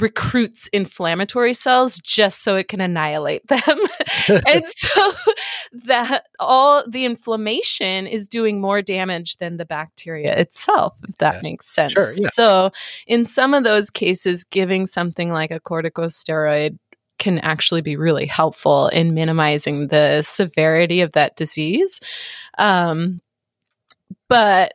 [0.00, 3.60] recruits inflammatory cells just so it can annihilate them.
[4.28, 5.12] and so
[5.72, 11.40] that all the inflammation is doing more damage than the bacteria itself, if that yeah.
[11.42, 11.92] makes sense.
[11.92, 12.28] Sure, yeah.
[12.30, 12.70] So
[13.06, 16.78] in some of those cases, giving something like a corticosteroid
[17.18, 22.00] can actually be really helpful in minimizing the severity of that disease.
[22.58, 23.20] Um,
[24.28, 24.74] but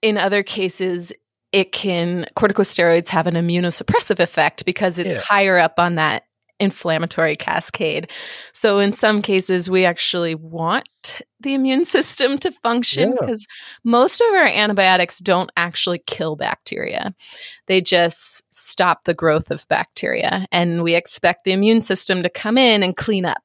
[0.00, 1.12] in other cases,
[1.54, 5.20] it can corticosteroids have an immunosuppressive effect because it's yeah.
[5.20, 6.24] higher up on that
[6.58, 8.10] inflammatory cascade.
[8.52, 13.90] So in some cases we actually want the immune system to function because yeah.
[13.92, 17.14] most of our antibiotics don't actually kill bacteria.
[17.66, 22.58] They just stop the growth of bacteria and we expect the immune system to come
[22.58, 23.42] in and clean up.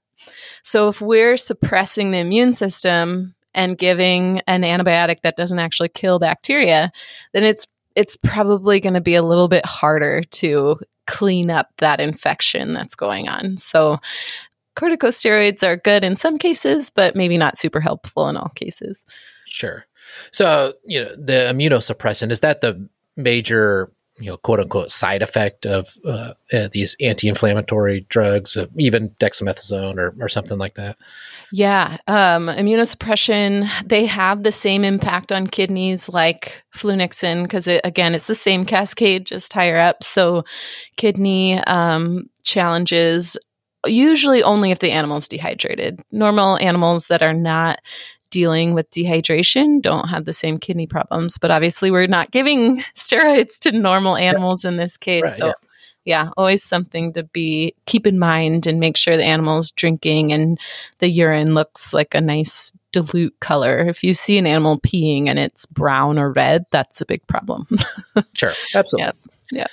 [0.64, 6.18] So if we're suppressing the immune system and giving an antibiotic that doesn't actually kill
[6.18, 6.92] bacteria,
[7.34, 7.68] then it's
[8.00, 12.96] it's probably going to be a little bit harder to clean up that infection that's
[12.96, 13.58] going on.
[13.58, 13.98] So,
[14.78, 19.06] corticosteroids are good in some cases, but maybe not super helpful in all cases.
[19.46, 19.86] Sure.
[20.32, 25.66] So, you know, the immunosuppressant is that the major you know, quote unquote side effect
[25.66, 30.98] of uh, uh, these anti-inflammatory drugs, uh, even dexamethasone or, or something like that.
[31.52, 33.70] Yeah, um, immunosuppression.
[33.86, 38.66] They have the same impact on kidneys like flunixin because it, again, it's the same
[38.66, 40.04] cascade, just higher up.
[40.04, 40.44] So,
[40.98, 43.38] kidney um, challenges
[43.86, 46.02] usually only if the animal's dehydrated.
[46.12, 47.80] Normal animals that are not
[48.30, 51.38] dealing with dehydration don't have the same kidney problems.
[51.38, 55.24] But obviously, we're not giving steroids to normal animals in this case.
[55.24, 55.54] Right, so, yeah.
[56.06, 60.60] yeah, always something to be keep in mind and make sure the animal's drinking and
[61.00, 63.80] the urine looks like a nice dilute color.
[63.80, 67.68] If you see an animal peeing and it's brown or red, that's a big problem.
[68.36, 69.14] sure, absolutely.
[69.52, 69.60] Yeah.
[69.60, 69.68] yeah.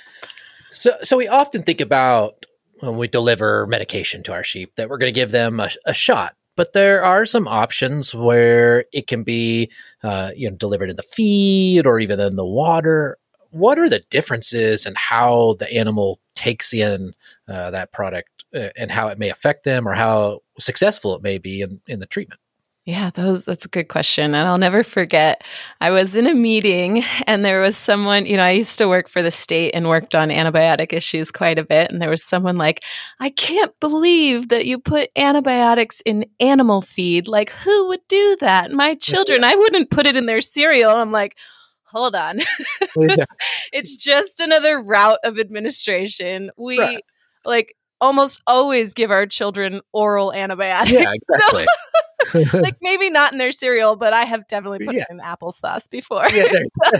[0.69, 2.45] So, so we often think about
[2.79, 5.93] when we deliver medication to our sheep that we're going to give them a, a
[5.93, 9.71] shot but there are some options where it can be
[10.03, 13.17] uh, you know delivered in the feed or even in the water.
[13.51, 17.13] What are the differences and how the animal takes in
[17.47, 21.37] uh, that product uh, and how it may affect them or how successful it may
[21.37, 22.41] be in, in the treatment
[22.87, 24.33] yeah, those that's a good question.
[24.33, 25.43] And I'll never forget.
[25.81, 29.09] I was in a meeting and there was someone, you know, I used to work
[29.09, 31.91] for the state and worked on antibiotic issues quite a bit.
[31.91, 32.85] And there was someone like,
[33.19, 37.27] I can't believe that you put antibiotics in animal feed.
[37.27, 38.71] Like, who would do that?
[38.71, 40.91] My children, I wouldn't put it in their cereal.
[40.91, 41.37] I'm like,
[41.83, 42.39] hold on.
[42.97, 43.25] Oh, yeah.
[43.73, 46.51] it's just another route of administration.
[46.55, 47.03] We right.
[47.43, 50.91] like almost always give our children oral antibiotics.
[50.97, 51.65] Yeah, exactly.
[52.53, 55.03] like maybe not in their cereal, but I have definitely put yeah.
[55.03, 56.27] it in applesauce before.
[56.29, 56.47] Yeah,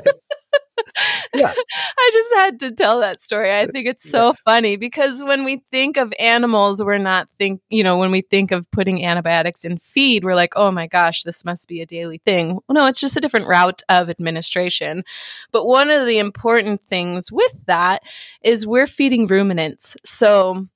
[1.33, 1.53] yeah.
[1.97, 3.55] I just had to tell that story.
[3.55, 4.33] I think it's so yeah.
[4.45, 8.51] funny because when we think of animals, we're not think, you know, when we think
[8.51, 12.19] of putting antibiotics in feed, we're like, "Oh my gosh, this must be a daily
[12.19, 15.03] thing." Well, no, it's just a different route of administration.
[15.51, 18.03] But one of the important things with that
[18.43, 19.95] is we're feeding ruminants.
[20.05, 20.67] So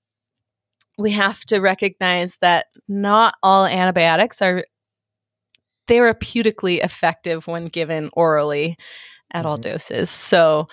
[1.02, 4.66] we have to recognize that not all antibiotics are
[5.88, 8.78] therapeutically effective when given orally
[9.32, 9.48] at mm-hmm.
[9.48, 10.10] all doses.
[10.10, 10.68] So,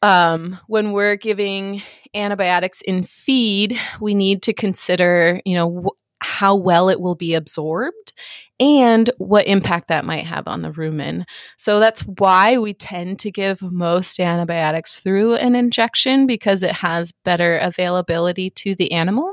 [0.00, 1.82] um, when we're giving
[2.14, 7.34] antibiotics in feed, we need to consider, you know, wh- how well it will be
[7.34, 8.12] absorbed
[8.60, 11.24] and what impact that might have on the rumen.
[11.56, 17.12] So that's why we tend to give most antibiotics through an injection because it has
[17.24, 19.32] better availability to the animal.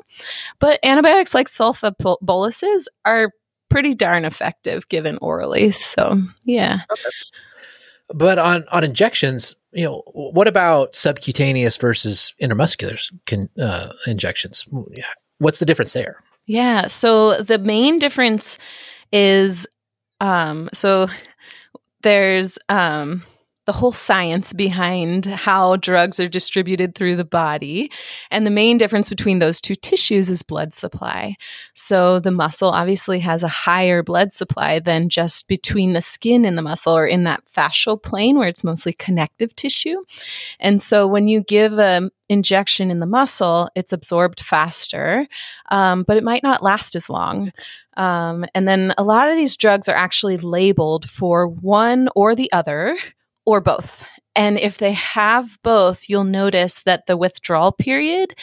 [0.59, 3.31] But antibiotics like sulfa boluses are
[3.69, 5.71] pretty darn effective given orally.
[5.71, 6.79] So, yeah.
[6.91, 7.09] Okay.
[8.13, 14.65] But on on injections, you know, what about subcutaneous versus intramuscular can, uh, injections?
[15.39, 16.21] What's the difference there?
[16.45, 16.85] Yeah.
[16.87, 18.59] So the main difference
[19.11, 19.67] is
[20.21, 21.07] um so
[22.01, 23.23] there's um
[23.65, 27.91] the whole science behind how drugs are distributed through the body.
[28.29, 31.35] And the main difference between those two tissues is blood supply.
[31.73, 36.57] So the muscle obviously has a higher blood supply than just between the skin and
[36.57, 40.03] the muscle or in that fascial plane where it's mostly connective tissue.
[40.59, 45.27] And so when you give an injection in the muscle, it's absorbed faster,
[45.71, 47.51] um, but it might not last as long.
[47.97, 52.51] Um, and then a lot of these drugs are actually labeled for one or the
[52.51, 52.97] other
[53.45, 54.05] or both.
[54.35, 58.35] And if they have both, you'll notice that the withdrawal period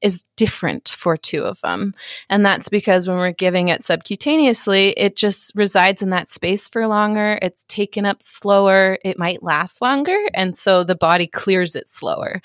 [0.00, 1.92] is different for two of them.
[2.30, 6.86] And that's because when we're giving it subcutaneously, it just resides in that space for
[6.86, 7.38] longer.
[7.42, 8.98] It's taken up slower.
[9.04, 10.18] It might last longer.
[10.32, 12.40] And so the body clears it slower.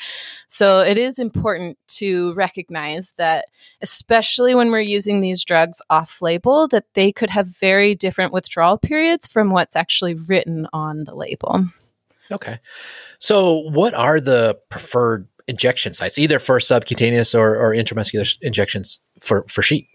[0.48, 3.46] So it is important to recognize that,
[3.82, 8.78] especially when we're using these drugs off label, that they could have very different withdrawal
[8.78, 11.64] periods from what's actually written on the label.
[12.32, 12.60] Okay.
[13.20, 19.46] So, what are the preferred injection sites, either for subcutaneous or, or intramuscular injections for,
[19.48, 19.88] for sheep?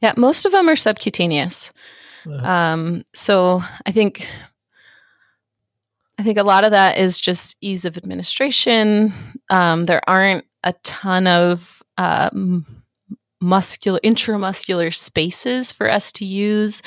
[0.00, 1.72] Yeah, most of them are subcutaneous.
[2.26, 2.46] Uh-huh.
[2.46, 4.28] Um, so, I think
[6.18, 9.12] I think a lot of that is just ease of administration.
[9.50, 12.64] Um, there aren't a ton of um,
[13.40, 16.82] muscular intramuscular spaces for us to use.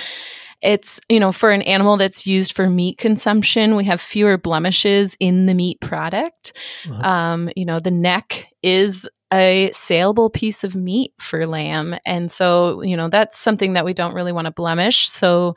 [0.61, 5.15] It's, you know, for an animal that's used for meat consumption, we have fewer blemishes
[5.19, 6.53] in the meat product.
[6.89, 7.01] Uh-huh.
[7.01, 11.95] Um, you know, the neck is a saleable piece of meat for lamb.
[12.05, 15.07] And so, you know, that's something that we don't really want to blemish.
[15.07, 15.55] So,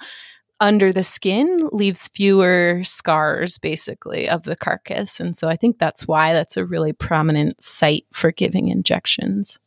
[0.60, 6.06] under the skin leaves fewer scars basically of the carcass and so i think that's
[6.06, 9.58] why that's a really prominent site for giving injections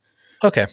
[0.41, 0.67] okay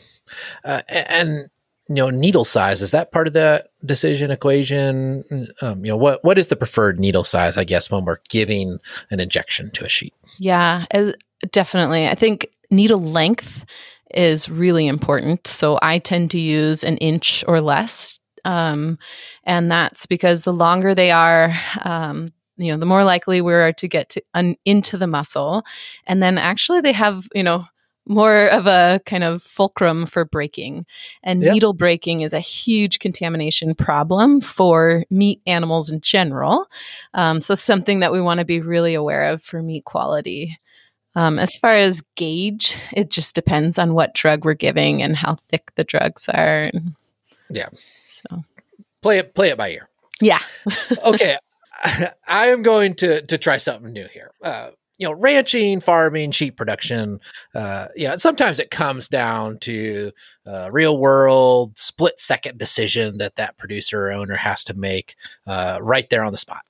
[0.65, 1.51] uh, and
[1.89, 5.25] you know needle size is that part of the decision equation?
[5.61, 8.79] Um, you know what what is the preferred needle size i guess when we're giving
[9.11, 11.15] an injection to a sheep yeah as,
[11.51, 12.07] definitely.
[12.07, 13.65] I think needle length
[14.15, 15.47] is really important.
[15.47, 18.99] So i tend to use an inch or less um,
[19.45, 23.73] and that's because the longer they are, um, you know, the more likely we are
[23.73, 25.65] to get to un- into the muscle.
[26.07, 27.65] And then actually, they have, you know,
[28.07, 30.87] more of a kind of fulcrum for breaking.
[31.23, 31.53] And yep.
[31.53, 36.67] needle breaking is a huge contamination problem for meat animals in general.
[37.15, 40.59] Um, so, something that we want to be really aware of for meat quality.
[41.15, 45.35] Um, as far as gauge, it just depends on what drug we're giving and how
[45.35, 46.71] thick the drugs are.
[47.51, 47.69] Yeah.
[48.09, 48.45] So
[49.03, 49.89] play it play it by ear.
[50.21, 50.41] Yeah.
[51.05, 51.37] okay.
[52.27, 54.31] I am going to to try something new here.
[54.41, 54.71] Uh,
[55.03, 57.19] you know, ranching, farming, sheep production.
[57.57, 60.13] Uh, yeah, sometimes it comes down to
[60.47, 65.81] a real world split second decision that that producer or owner has to make uh,
[65.83, 66.65] right there on the spot.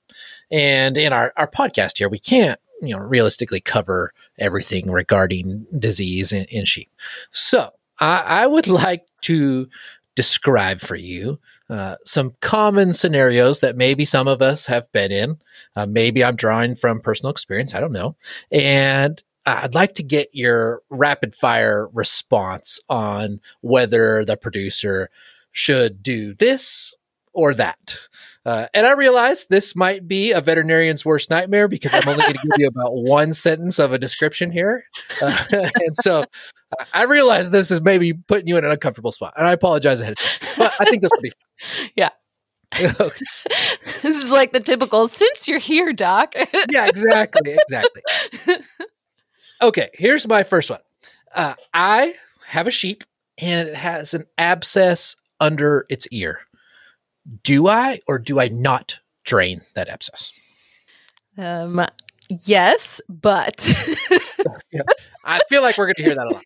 [0.49, 6.31] And in our, our podcast here, we can't you know realistically cover everything regarding disease
[6.31, 6.89] in, in sheep.
[7.29, 7.69] So
[7.99, 9.69] I, I would like to
[10.15, 11.37] describe for you
[11.73, 15.39] uh, some common scenarios that maybe some of us have been in.
[15.75, 17.73] Uh, maybe I'm drawing from personal experience.
[17.73, 18.15] I don't know.
[18.51, 25.09] And I'd like to get your rapid fire response on whether the producer
[25.51, 26.95] should do this
[27.33, 27.97] or that.
[28.45, 32.33] Uh, and I realize this might be a veterinarian's worst nightmare because I'm only going
[32.33, 34.83] to give you about one sentence of a description here.
[35.21, 36.25] Uh, and so
[36.93, 40.13] I realize this is maybe putting you in an uncomfortable spot, and I apologize ahead
[40.13, 40.53] of time.
[40.57, 41.89] But I think this will be fine.
[41.95, 42.09] Yeah.
[44.01, 46.33] this is like the typical since you're here, Doc.
[46.71, 47.55] yeah, exactly.
[47.69, 48.01] Exactly.
[49.61, 50.81] Okay, here's my first one.
[51.33, 52.15] Uh, I
[52.47, 53.05] have a sheep
[53.37, 56.41] and it has an abscess under its ear.
[57.43, 60.31] Do I or do I not drain that abscess?
[61.37, 61.85] Um,
[62.29, 63.57] yes, but
[64.71, 64.81] yeah.
[65.23, 66.43] I feel like we're going to hear that a lot.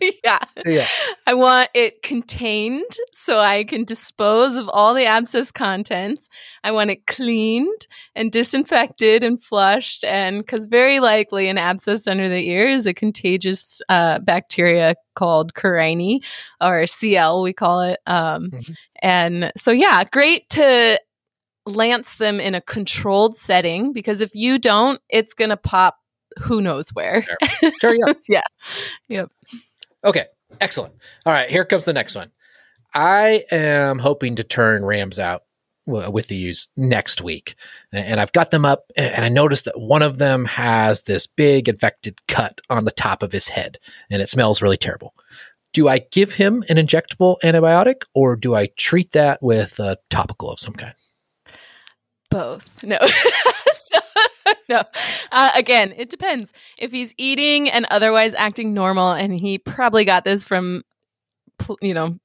[0.24, 0.38] yeah.
[0.66, 0.86] Yeah.
[1.26, 6.28] I want it contained so I can dispose of all the abscess contents.
[6.62, 10.04] I want it cleaned and disinfected and flushed.
[10.04, 15.54] And because very likely an abscess under the ear is a contagious uh, bacteria called
[15.54, 16.20] Coryne
[16.60, 17.98] or CL, we call it.
[18.06, 18.72] Um, mm-hmm.
[19.02, 21.00] And so, yeah, great to
[21.66, 25.96] lance them in a controlled setting because if you don't, it's going to pop
[26.40, 27.22] who knows where.
[27.22, 28.12] Sure, sure yeah.
[28.28, 28.42] yeah.
[29.08, 29.30] Yep.
[30.04, 30.24] Okay,
[30.60, 30.94] excellent.
[31.26, 32.30] All right, here comes the next one.
[32.94, 35.42] I am hoping to turn Rams out
[35.88, 37.54] with the ewes next week.
[37.92, 41.68] And I've got them up, and I noticed that one of them has this big
[41.68, 43.78] infected cut on the top of his head,
[44.10, 45.14] and it smells really terrible.
[45.72, 50.50] Do I give him an injectable antibiotic, or do I treat that with a topical
[50.50, 50.94] of some kind?
[52.30, 52.82] Both.
[52.82, 52.98] No.
[54.74, 54.82] no.
[55.32, 56.52] Uh, again, it depends.
[56.78, 60.82] If he's eating and otherwise acting normal, and he probably got this from,
[61.80, 62.16] you know,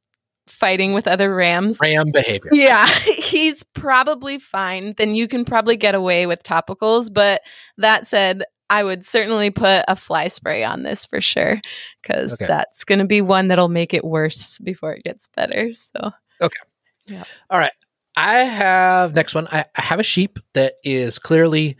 [0.47, 1.79] fighting with other rams.
[1.81, 2.51] Ram behavior.
[2.51, 4.93] Yeah, he's probably fine.
[4.97, 7.13] Then you can probably get away with topicals.
[7.13, 7.41] But
[7.77, 11.59] that said, I would certainly put a fly spray on this for sure
[12.01, 12.45] because okay.
[12.45, 15.73] that's going to be one that'll make it worse before it gets better.
[15.73, 16.59] So, okay.
[17.05, 17.23] Yeah.
[17.49, 17.73] All right.
[18.15, 19.47] I have next one.
[19.47, 21.77] I, I have a sheep that is clearly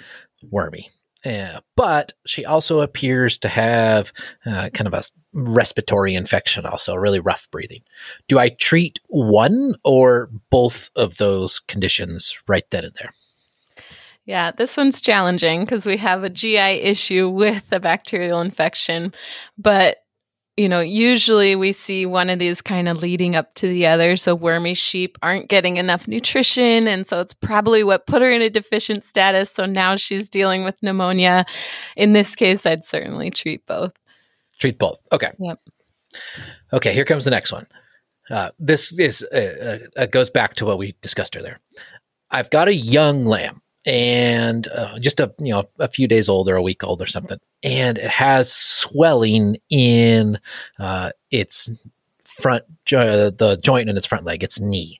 [0.49, 0.89] wormy.
[1.25, 4.11] Uh, but she also appears to have
[4.45, 7.81] uh, kind of a respiratory infection, also really rough breathing.
[8.27, 13.13] Do I treat one or both of those conditions right then and there?
[14.25, 19.13] Yeah, this one's challenging because we have a GI issue with a bacterial infection,
[19.57, 20.02] but
[20.55, 24.15] you know, usually we see one of these kind of leading up to the other.
[24.15, 26.87] So wormy sheep aren't getting enough nutrition.
[26.87, 29.49] And so it's probably what put her in a deficient status.
[29.49, 31.45] So now she's dealing with pneumonia.
[31.97, 33.93] In this case, I'd certainly treat both.
[34.59, 34.99] Treat both.
[35.11, 35.31] Okay.
[35.39, 35.59] Yep.
[36.71, 37.65] Okay, here comes the next one.
[38.29, 41.59] Uh, this is uh, uh, goes back to what we discussed earlier.
[42.29, 46.49] I've got a young lamb and uh, just a you know a few days old
[46.49, 50.39] or a week old or something, and it has swelling in
[50.79, 51.69] uh, its
[52.25, 54.99] front jo- the joint in its front leg, its knee.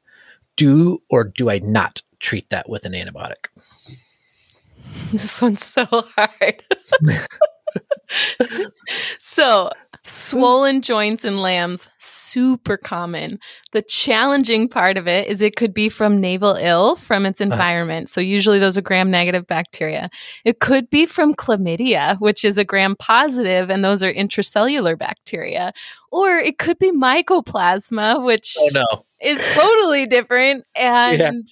[0.56, 3.48] Do or do I not treat that with an antibiotic?
[5.12, 6.64] This one's so hard.
[9.20, 9.72] so,
[10.04, 13.40] swollen joints in lambs, super common.
[13.72, 17.54] The challenging part of it is it could be from navel ill from its uh-huh.
[17.54, 18.10] environment.
[18.10, 20.10] So, usually those are gram negative bacteria.
[20.46, 25.74] It could be from chlamydia, which is a gram positive, and those are intracellular bacteria.
[26.12, 29.06] Or it could be mycoplasma, which Oh no!
[29.22, 30.64] is totally different.
[30.76, 31.46] And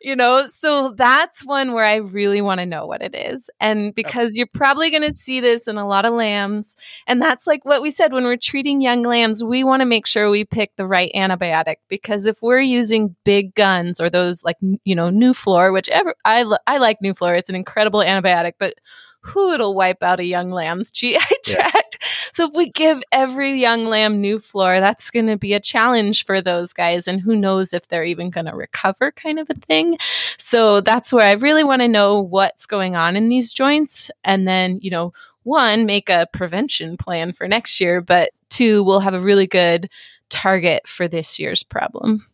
[0.00, 3.50] you know, so that's one where I really want to know what it is.
[3.60, 6.76] And because you're probably going to see this in a lot of lambs.
[7.06, 10.06] And that's like what we said when we're treating young lambs, we want to make
[10.06, 14.56] sure we pick the right antibiotic because if we're using big guns or those like,
[14.84, 18.74] you know, Nuflor, which ever, I, I like Nuflor, it's an incredible antibiotic, but
[19.20, 21.98] who it'll wipe out a young lamb's GI tract.
[22.32, 26.40] So if we give every young lamb Nuflor, that's going to be a challenge for
[26.40, 27.08] those guys.
[27.08, 29.98] And who knows if they're even going to recover, kind of a thing.
[30.36, 34.10] So that's where I really want to know what's going on in these joints.
[34.24, 35.12] And then, you know,
[35.42, 39.90] one, make a prevention plan for next year, but two, we'll have a really good
[40.30, 42.24] target for this year's problem.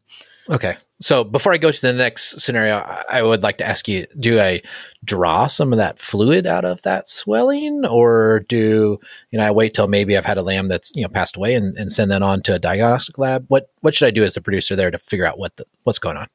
[0.51, 0.77] Okay.
[1.05, 2.77] So before I go to the next scenario,
[3.11, 4.63] I- would like to ask you: Do I
[5.05, 8.99] draw some of that fluid out of that swelling, or do
[9.31, 11.57] you know I wait till maybe I've had a lamb that's you know passed away
[11.57, 13.45] and, and send that on to a diagnostic lab?
[13.49, 15.99] What what should I do as the producer there to figure out what the, what's
[15.99, 16.29] going on?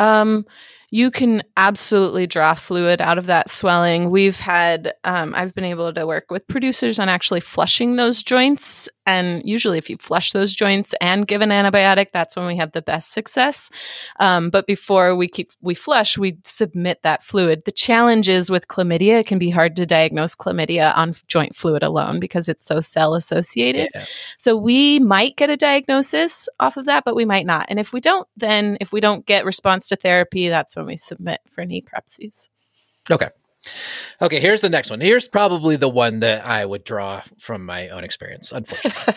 [0.00, 0.44] Um,
[0.90, 4.10] you can absolutely draw fluid out of that swelling.
[4.10, 8.88] We've had, um, I've been able to work with producers on actually flushing those joints.
[9.06, 12.72] And usually, if you flush those joints and give an antibiotic, that's when we have
[12.72, 13.70] the best success.
[14.18, 17.64] Um, but before we keep we flush, we submit that fluid.
[17.64, 21.82] The challenge is with chlamydia; it can be hard to diagnose chlamydia on joint fluid
[21.82, 23.90] alone because it's so cell associated.
[23.94, 24.04] Yeah.
[24.38, 27.66] So we might get a diagnosis off of that, but we might not.
[27.68, 30.96] And if we don't, then if we don't get response to therapy, that's when we
[30.96, 32.48] submit for necropsies.
[33.10, 33.28] Okay.
[34.22, 35.00] Okay, here's the next one.
[35.00, 39.14] Here's probably the one that I would draw from my own experience, unfortunately.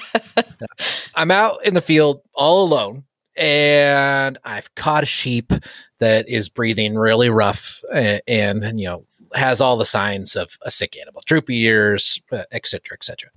[1.15, 3.03] I'm out in the field all alone
[3.35, 5.51] and I've caught a sheep
[5.99, 10.71] that is breathing really rough and, and you know has all the signs of a
[10.71, 13.29] sick animal, droopy ears, uh, et cetera, et cetera.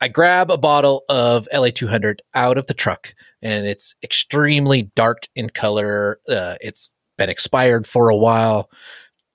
[0.00, 5.48] I grab a bottle of LA200 out of the truck and it's extremely dark in
[5.48, 6.20] color.
[6.28, 8.68] Uh, it's been expired for a while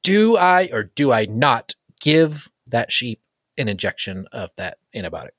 [0.03, 3.21] do I or do I not give that sheep
[3.57, 5.31] an injection of that antibiotic?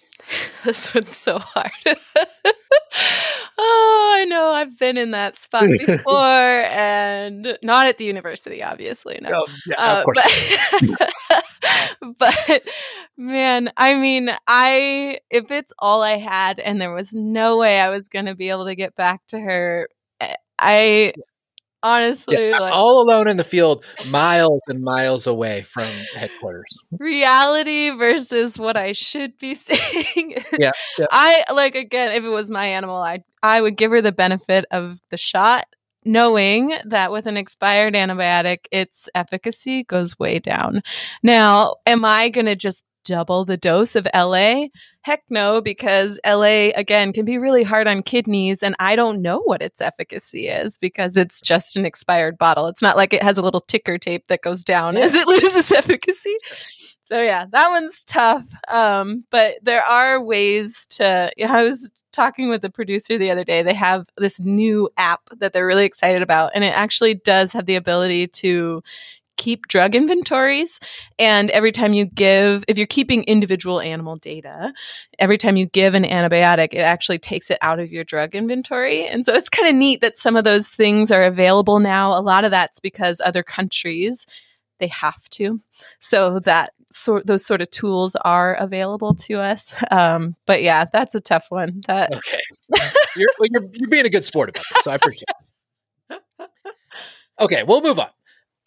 [0.64, 1.70] this one's so hard.
[3.58, 4.50] oh, I know.
[4.50, 9.18] I've been in that spot before and not at the university, obviously.
[9.20, 9.30] No.
[9.32, 10.98] Oh, yeah, Uh, of course.
[12.00, 12.62] but, but
[13.16, 17.90] man, I mean, I if it's all I had and there was no way I
[17.90, 19.88] was going to be able to get back to her,
[20.20, 21.12] eh, I
[21.82, 26.64] honestly Yeah, like all alone in the field, miles and miles away from headquarters.
[26.98, 30.36] reality versus what I should be saying.
[30.58, 31.06] Yeah, yeah.
[31.10, 34.64] I like again, if it was my animal, I I would give her the benefit
[34.70, 35.66] of the shot,
[36.04, 40.82] knowing that with an expired antibiotic, its efficacy goes way down.
[41.22, 44.66] Now, am I gonna just double the dose of LA?
[45.02, 49.40] Heck no, because LA again can be really hard on kidneys, and I don't know
[49.40, 52.66] what its efficacy is because it's just an expired bottle.
[52.68, 55.02] It's not like it has a little ticker tape that goes down Yeah.
[55.04, 56.36] as it loses efficacy.
[57.04, 58.44] So yeah, that one's tough.
[58.68, 61.30] Um, but there are ways to.
[61.36, 63.62] Yeah, I was talking with the producer the other day.
[63.62, 67.66] They have this new app that they're really excited about, and it actually does have
[67.66, 68.82] the ability to
[69.36, 70.78] keep drug inventories.
[71.18, 74.72] And every time you give, if you're keeping individual animal data,
[75.18, 79.06] every time you give an antibiotic, it actually takes it out of your drug inventory.
[79.06, 82.16] And so it's kind of neat that some of those things are available now.
[82.16, 84.26] A lot of that's because other countries
[84.78, 85.60] they have to.
[86.00, 89.72] So that sort those sort of tools are available to us.
[89.90, 91.80] Um, but yeah, that's a tough one.
[91.86, 92.40] That Okay.
[93.16, 95.24] you're, well, you're, you're being a good sport about this, so I appreciate
[96.10, 96.20] it.
[97.40, 98.10] Okay, we'll move on.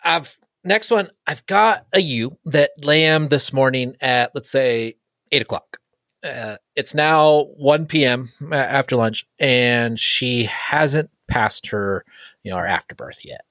[0.03, 1.09] I've next one.
[1.27, 4.95] I've got a ewe that lamb this morning at let's say
[5.31, 5.77] eight o'clock.
[6.23, 8.31] Uh, it's now 1 p.m.
[8.51, 12.03] after lunch, and she hasn't passed her,
[12.43, 13.41] you know, her afterbirth yet.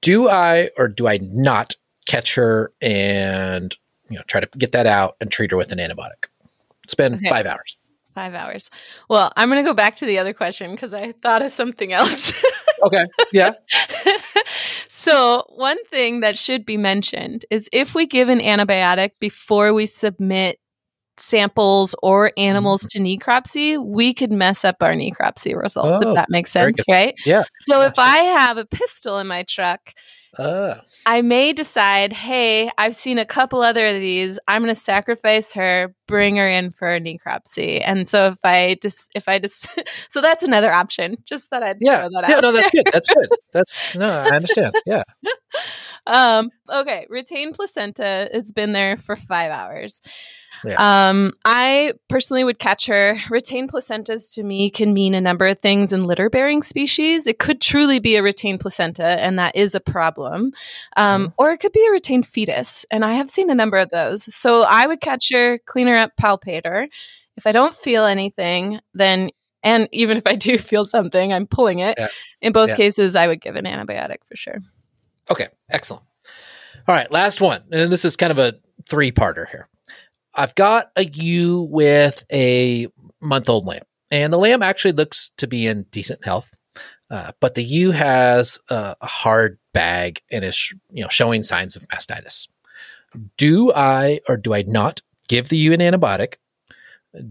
[0.00, 1.74] Do I or do I not
[2.06, 3.74] catch her and
[4.08, 6.26] you know try to get that out and treat her with an antibiotic?
[6.84, 7.28] It's been Okay.
[7.28, 7.76] five hours.
[8.14, 8.70] five hours.
[9.08, 11.92] Well, I'm going to go back to the other question because I thought of something
[11.92, 12.32] else.
[12.82, 13.06] Okay.
[13.32, 13.52] Yeah.
[15.04, 19.84] So, one thing that should be mentioned is if we give an antibiotic before we
[19.84, 20.58] submit
[21.18, 23.04] samples or animals mm-hmm.
[23.04, 27.12] to necropsy, we could mess up our necropsy results, oh, if that makes sense, right?
[27.26, 27.42] Yeah.
[27.66, 29.92] So, if I have a pistol in my truck,
[30.38, 30.80] uh.
[31.06, 34.38] I may decide, hey, I've seen a couple other of these.
[34.48, 37.82] I'm going to sacrifice her, bring her in for a necropsy.
[37.84, 39.68] And so if I just, if I just,
[40.10, 41.16] so that's another option.
[41.24, 42.86] Just that I'd yeah, that yeah, no, that's good.
[42.92, 43.28] That's good.
[43.52, 44.74] That's no, I understand.
[44.84, 45.04] Yeah.
[46.06, 46.50] um.
[46.68, 47.06] Okay.
[47.08, 48.28] Retained placenta.
[48.32, 50.00] It's been there for five hours.
[50.64, 51.08] Yeah.
[51.08, 53.16] Um, I personally would catch her.
[53.30, 57.26] Retained placentas to me can mean a number of things in litter bearing species.
[57.26, 60.52] It could truly be a retained placenta, and that is a problem.
[60.96, 61.32] Um, mm.
[61.38, 64.34] Or it could be a retained fetus, and I have seen a number of those.
[64.34, 66.88] So I would catch her, clean her up, palpate her.
[67.36, 69.30] If I don't feel anything, then
[69.62, 71.94] and even if I do feel something, I'm pulling it.
[71.98, 72.08] Yeah.
[72.40, 72.76] In both yeah.
[72.76, 74.58] cases, I would give an antibiotic for sure.
[75.30, 76.04] Okay, excellent.
[76.86, 77.62] All right, last one.
[77.72, 78.54] And this is kind of a
[78.86, 79.68] three parter here.
[80.34, 82.88] I've got a ewe with a
[83.20, 86.50] month old lamb, and the lamb actually looks to be in decent health.
[87.10, 91.76] Uh, but the ewe has a, a, hard bag and is you know showing signs
[91.76, 92.48] of mastitis.
[93.36, 96.34] Do I or do I not give the ewe an antibiotic?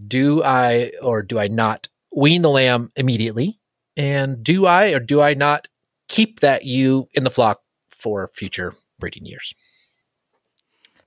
[0.08, 3.60] Do I or do I not wean the lamb immediately?
[3.98, 5.68] And do I or do I not
[6.08, 9.54] keep that ewe in the flock for future breeding years?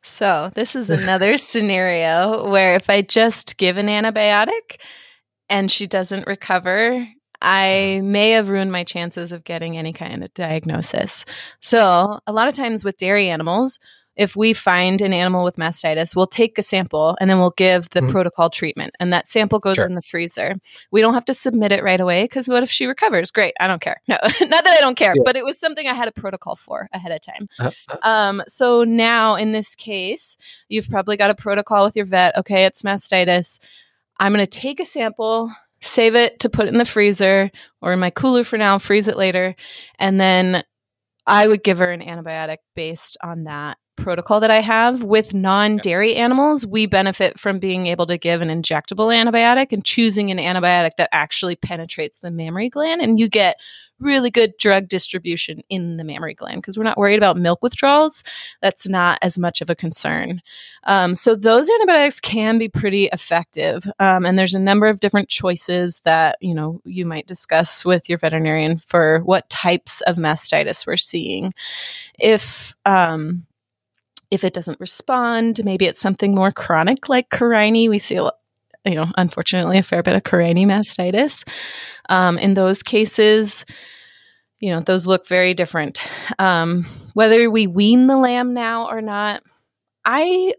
[0.06, 4.80] So, this is another scenario where if I just give an antibiotic
[5.48, 7.06] and she doesn't recover,
[7.42, 8.12] I mm-hmm.
[8.12, 11.24] may have ruined my chances of getting any kind of diagnosis.
[11.60, 13.78] So, a lot of times with dairy animals,
[14.16, 17.90] if we find an animal with mastitis, we'll take a sample and then we'll give
[17.90, 18.10] the mm-hmm.
[18.10, 18.94] protocol treatment.
[18.98, 19.86] And that sample goes sure.
[19.86, 20.56] in the freezer.
[20.90, 23.30] We don't have to submit it right away because what if she recovers?
[23.30, 23.54] Great.
[23.60, 24.00] I don't care.
[24.08, 25.22] No, not that I don't care, yeah.
[25.24, 27.48] but it was something I had a protocol for ahead of time.
[27.58, 27.98] Uh-huh.
[28.02, 30.38] Um, so now in this case,
[30.68, 32.36] you've probably got a protocol with your vet.
[32.38, 33.58] Okay, it's mastitis.
[34.18, 35.50] I'm going to take a sample
[35.80, 37.50] save it to put it in the freezer
[37.80, 39.54] or in my cooler for now, freeze it later.
[39.98, 40.62] And then
[41.26, 45.78] I would give her an antibiotic based on that protocol that I have with non
[45.78, 50.38] dairy animals, we benefit from being able to give an injectable antibiotic and choosing an
[50.38, 53.00] antibiotic that actually penetrates the mammary gland.
[53.00, 53.58] And you get
[53.98, 58.22] really good drug distribution in the mammary gland because we're not worried about milk withdrawals.
[58.60, 60.40] That's not as much of a concern.
[60.84, 63.84] Um, so those antibiotics can be pretty effective.
[63.98, 68.08] Um, and there's a number of different choices that, you know, you might discuss with
[68.08, 71.52] your veterinarian for what types of mastitis we're seeing.
[72.18, 73.46] If, um,
[74.30, 77.88] if it doesn't respond, maybe it's something more chronic like Coryne.
[77.88, 81.46] We see you know, unfortunately, a fair bit of Coryne mastitis.
[82.08, 83.64] Um, in those cases,
[84.60, 86.00] you know, those look very different.
[86.38, 89.42] Um, whether we wean the lamb now or not,
[90.04, 90.54] I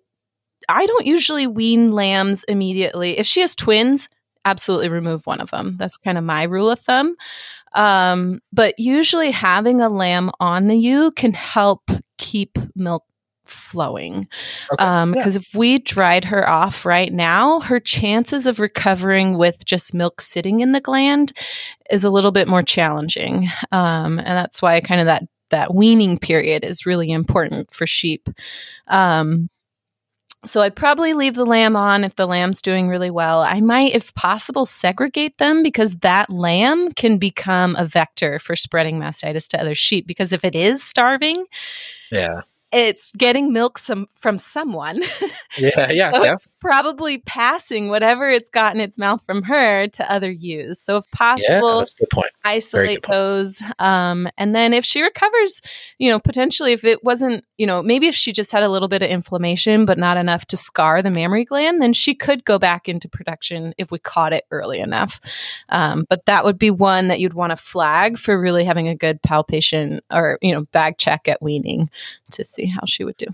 [0.70, 3.18] I don't usually wean lambs immediately.
[3.18, 4.10] If she has twins,
[4.44, 5.78] absolutely remove one of them.
[5.78, 7.16] That's kind of my rule of thumb.
[7.74, 13.04] Um, but usually having a lamb on the ewe can help keep milk
[13.50, 14.28] flowing.
[14.70, 14.84] Because okay.
[14.84, 15.28] um, yeah.
[15.28, 20.60] if we dried her off right now, her chances of recovering with just milk sitting
[20.60, 21.34] in the gland
[21.90, 23.50] is a little bit more challenging.
[23.72, 28.28] Um, and that's why kind of that that weaning period is really important for sheep.
[28.88, 29.50] Um,
[30.46, 33.42] so I'd probably leave the lamb on if the lamb's doing really well.
[33.42, 39.00] I might, if possible, segregate them because that lamb can become a vector for spreading
[39.00, 40.08] mastitis to other sheep.
[40.08, 41.46] Because if it is starving,
[42.12, 42.42] yeah,
[42.72, 45.00] it's getting milk some from someone.
[45.58, 46.34] Yeah, yeah, so yeah.
[46.34, 50.80] It's probably passing whatever it's got in its mouth from her to other ewes.
[50.80, 51.84] So if possible, yeah,
[52.44, 53.62] isolate those.
[53.80, 55.62] Um, and then if she recovers,
[55.98, 58.88] you know, potentially if it wasn't, you know, maybe if she just had a little
[58.88, 62.60] bit of inflammation but not enough to scar the mammary gland, then she could go
[62.60, 65.20] back into production if we caught it early enough.
[65.70, 68.96] Um, but that would be one that you'd want to flag for really having a
[68.96, 71.90] good palpation or you know bag check at weaning
[72.32, 73.28] to see how she would do.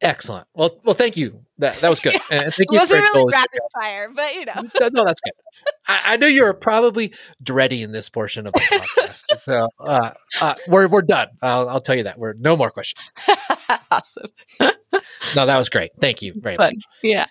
[0.00, 0.46] Excellent.
[0.54, 1.40] Well, well, thank you.
[1.58, 2.14] That that was good.
[2.30, 2.78] And thank you.
[2.78, 4.62] wasn't really rapid fire, but you know.
[4.80, 5.32] no, no, that's good.
[5.88, 9.24] I, I, knew you were probably dreading this portion of the podcast.
[9.44, 11.28] so uh, uh, we're we're done.
[11.42, 12.16] I'll, I'll tell you that.
[12.18, 13.10] We're no more questions.
[13.90, 14.30] awesome.
[14.60, 15.90] no, that was great.
[16.00, 16.74] Thank you very much.
[17.02, 17.26] Yeah.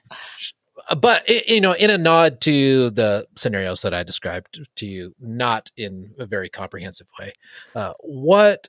[0.97, 5.71] But you know, in a nod to the scenarios that I described to you, not
[5.77, 7.33] in a very comprehensive way,
[7.75, 8.67] uh, what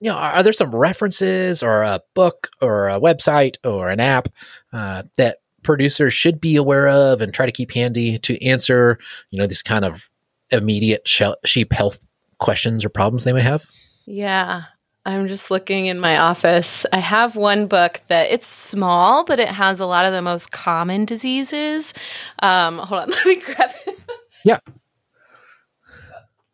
[0.00, 4.28] you know, are, there some references or a book or a website or an app
[4.72, 8.98] uh, that producers should be aware of and try to keep handy to answer,
[9.30, 10.10] you know, these kind of
[10.50, 12.00] immediate sheep health
[12.38, 13.66] questions or problems they may have?
[14.06, 14.62] Yeah.
[15.06, 16.84] I'm just looking in my office.
[16.92, 20.52] I have one book that it's small, but it has a lot of the most
[20.52, 21.94] common diseases.
[22.42, 23.98] Um, hold on, let me grab it.
[24.44, 24.58] Yeah.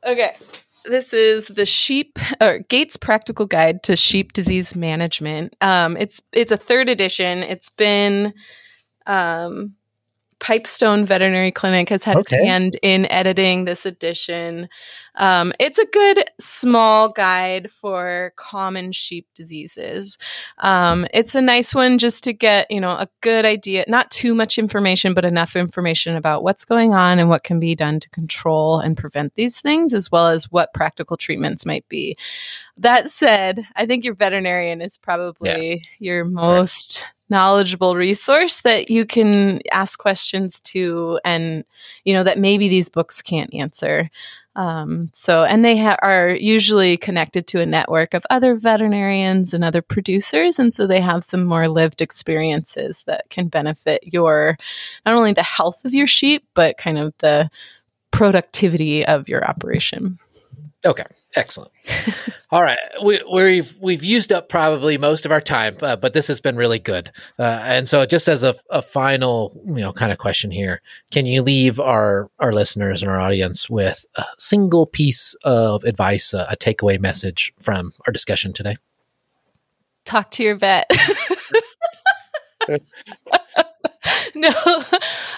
[0.04, 0.36] Okay.
[0.88, 5.56] This is the sheep or Gates Practical Guide to Sheep Disease Management.
[5.60, 7.38] Um, it's it's a third edition.
[7.42, 8.32] It's been
[9.06, 9.74] um,
[10.38, 12.36] Pipestone Veterinary Clinic has had okay.
[12.36, 14.68] its hand in editing this edition.
[15.14, 20.18] Um, it's a good small guide for common sheep diseases.
[20.58, 24.34] Um, it's a nice one just to get you know a good idea, not too
[24.34, 28.10] much information, but enough information about what's going on and what can be done to
[28.10, 32.16] control and prevent these things, as well as what practical treatments might be.
[32.76, 35.82] That said, I think your veterinarian is probably yeah.
[35.98, 41.64] your most knowledgeable resource that you can ask questions to and
[42.04, 44.08] you know that maybe these books can't answer.
[44.54, 49.62] Um, so and they ha- are usually connected to a network of other veterinarians and
[49.62, 54.56] other producers and so they have some more lived experiences that can benefit your
[55.04, 57.50] not only the health of your sheep but kind of the
[58.12, 60.18] productivity of your operation.
[60.86, 61.04] Okay
[61.36, 61.70] Excellent.
[62.50, 66.14] All right, we, have we've, we've used up probably most of our time, uh, but
[66.14, 67.10] this has been really good.
[67.38, 70.80] Uh, and so, just as a, a final, you know, kind of question here,
[71.10, 76.32] can you leave our our listeners and our audience with a single piece of advice,
[76.32, 78.76] uh, a takeaway message from our discussion today?
[80.04, 80.90] Talk to your vet.
[84.40, 84.84] no.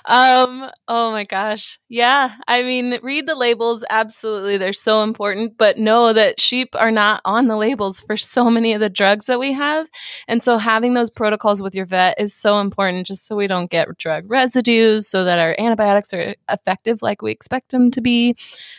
[0.07, 1.79] Um, oh my gosh.
[1.89, 2.35] Yeah.
[2.49, 3.85] I mean, read the labels.
[3.89, 4.57] Absolutely.
[4.57, 8.73] They're so important, but know that sheep are not on the labels for so many
[8.73, 9.87] of the drugs that we have.
[10.27, 13.71] And so having those protocols with your vet is so important just so we don't
[13.71, 18.35] get drug residues, so that our antibiotics are effective like we expect them to be.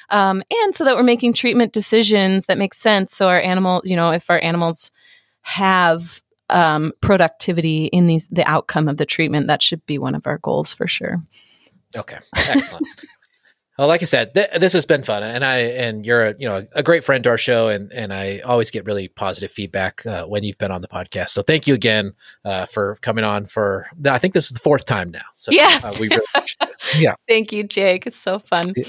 [0.09, 3.13] Um, and so that we're making treatment decisions that make sense.
[3.13, 4.91] So our animal, you know, if our animals
[5.43, 9.47] have um, productivity in these the outcome of the treatment.
[9.47, 11.17] That should be one of our goals for sure.
[11.95, 12.87] Okay, excellent.
[13.77, 16.47] well, like I said, th- this has been fun, and I and you're a you
[16.47, 20.05] know a great friend to our show, and and I always get really positive feedback
[20.05, 21.29] uh, when you've been on the podcast.
[21.29, 22.13] So thank you again
[22.45, 23.45] uh, for coming on.
[23.45, 25.25] For I think this is the fourth time now.
[25.33, 26.25] So yeah, uh, we really
[26.97, 27.15] yeah.
[27.27, 28.05] Thank you, Jake.
[28.05, 28.73] It's so fun.
[28.75, 28.83] Yeah.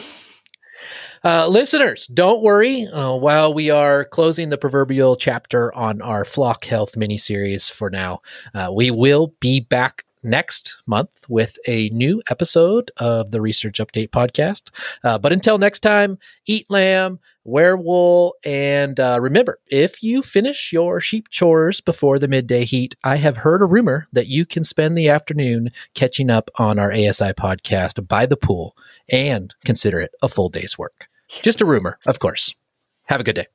[1.22, 2.86] Uh, listeners, don't worry.
[2.86, 7.90] Uh, while we are closing the proverbial chapter on our flock health mini series for
[7.90, 8.20] now,
[8.54, 14.10] uh, we will be back next month with a new episode of the Research Update
[14.10, 14.70] podcast.
[15.04, 20.72] Uh, but until next time, eat lamb, wear wool, and uh, remember if you finish
[20.72, 24.64] your sheep chores before the midday heat, I have heard a rumor that you can
[24.64, 28.74] spend the afternoon catching up on our ASI podcast by the pool
[29.10, 31.09] and consider it a full day's work.
[31.30, 32.54] Just a rumor, of course.
[33.06, 33.46] Have a good day.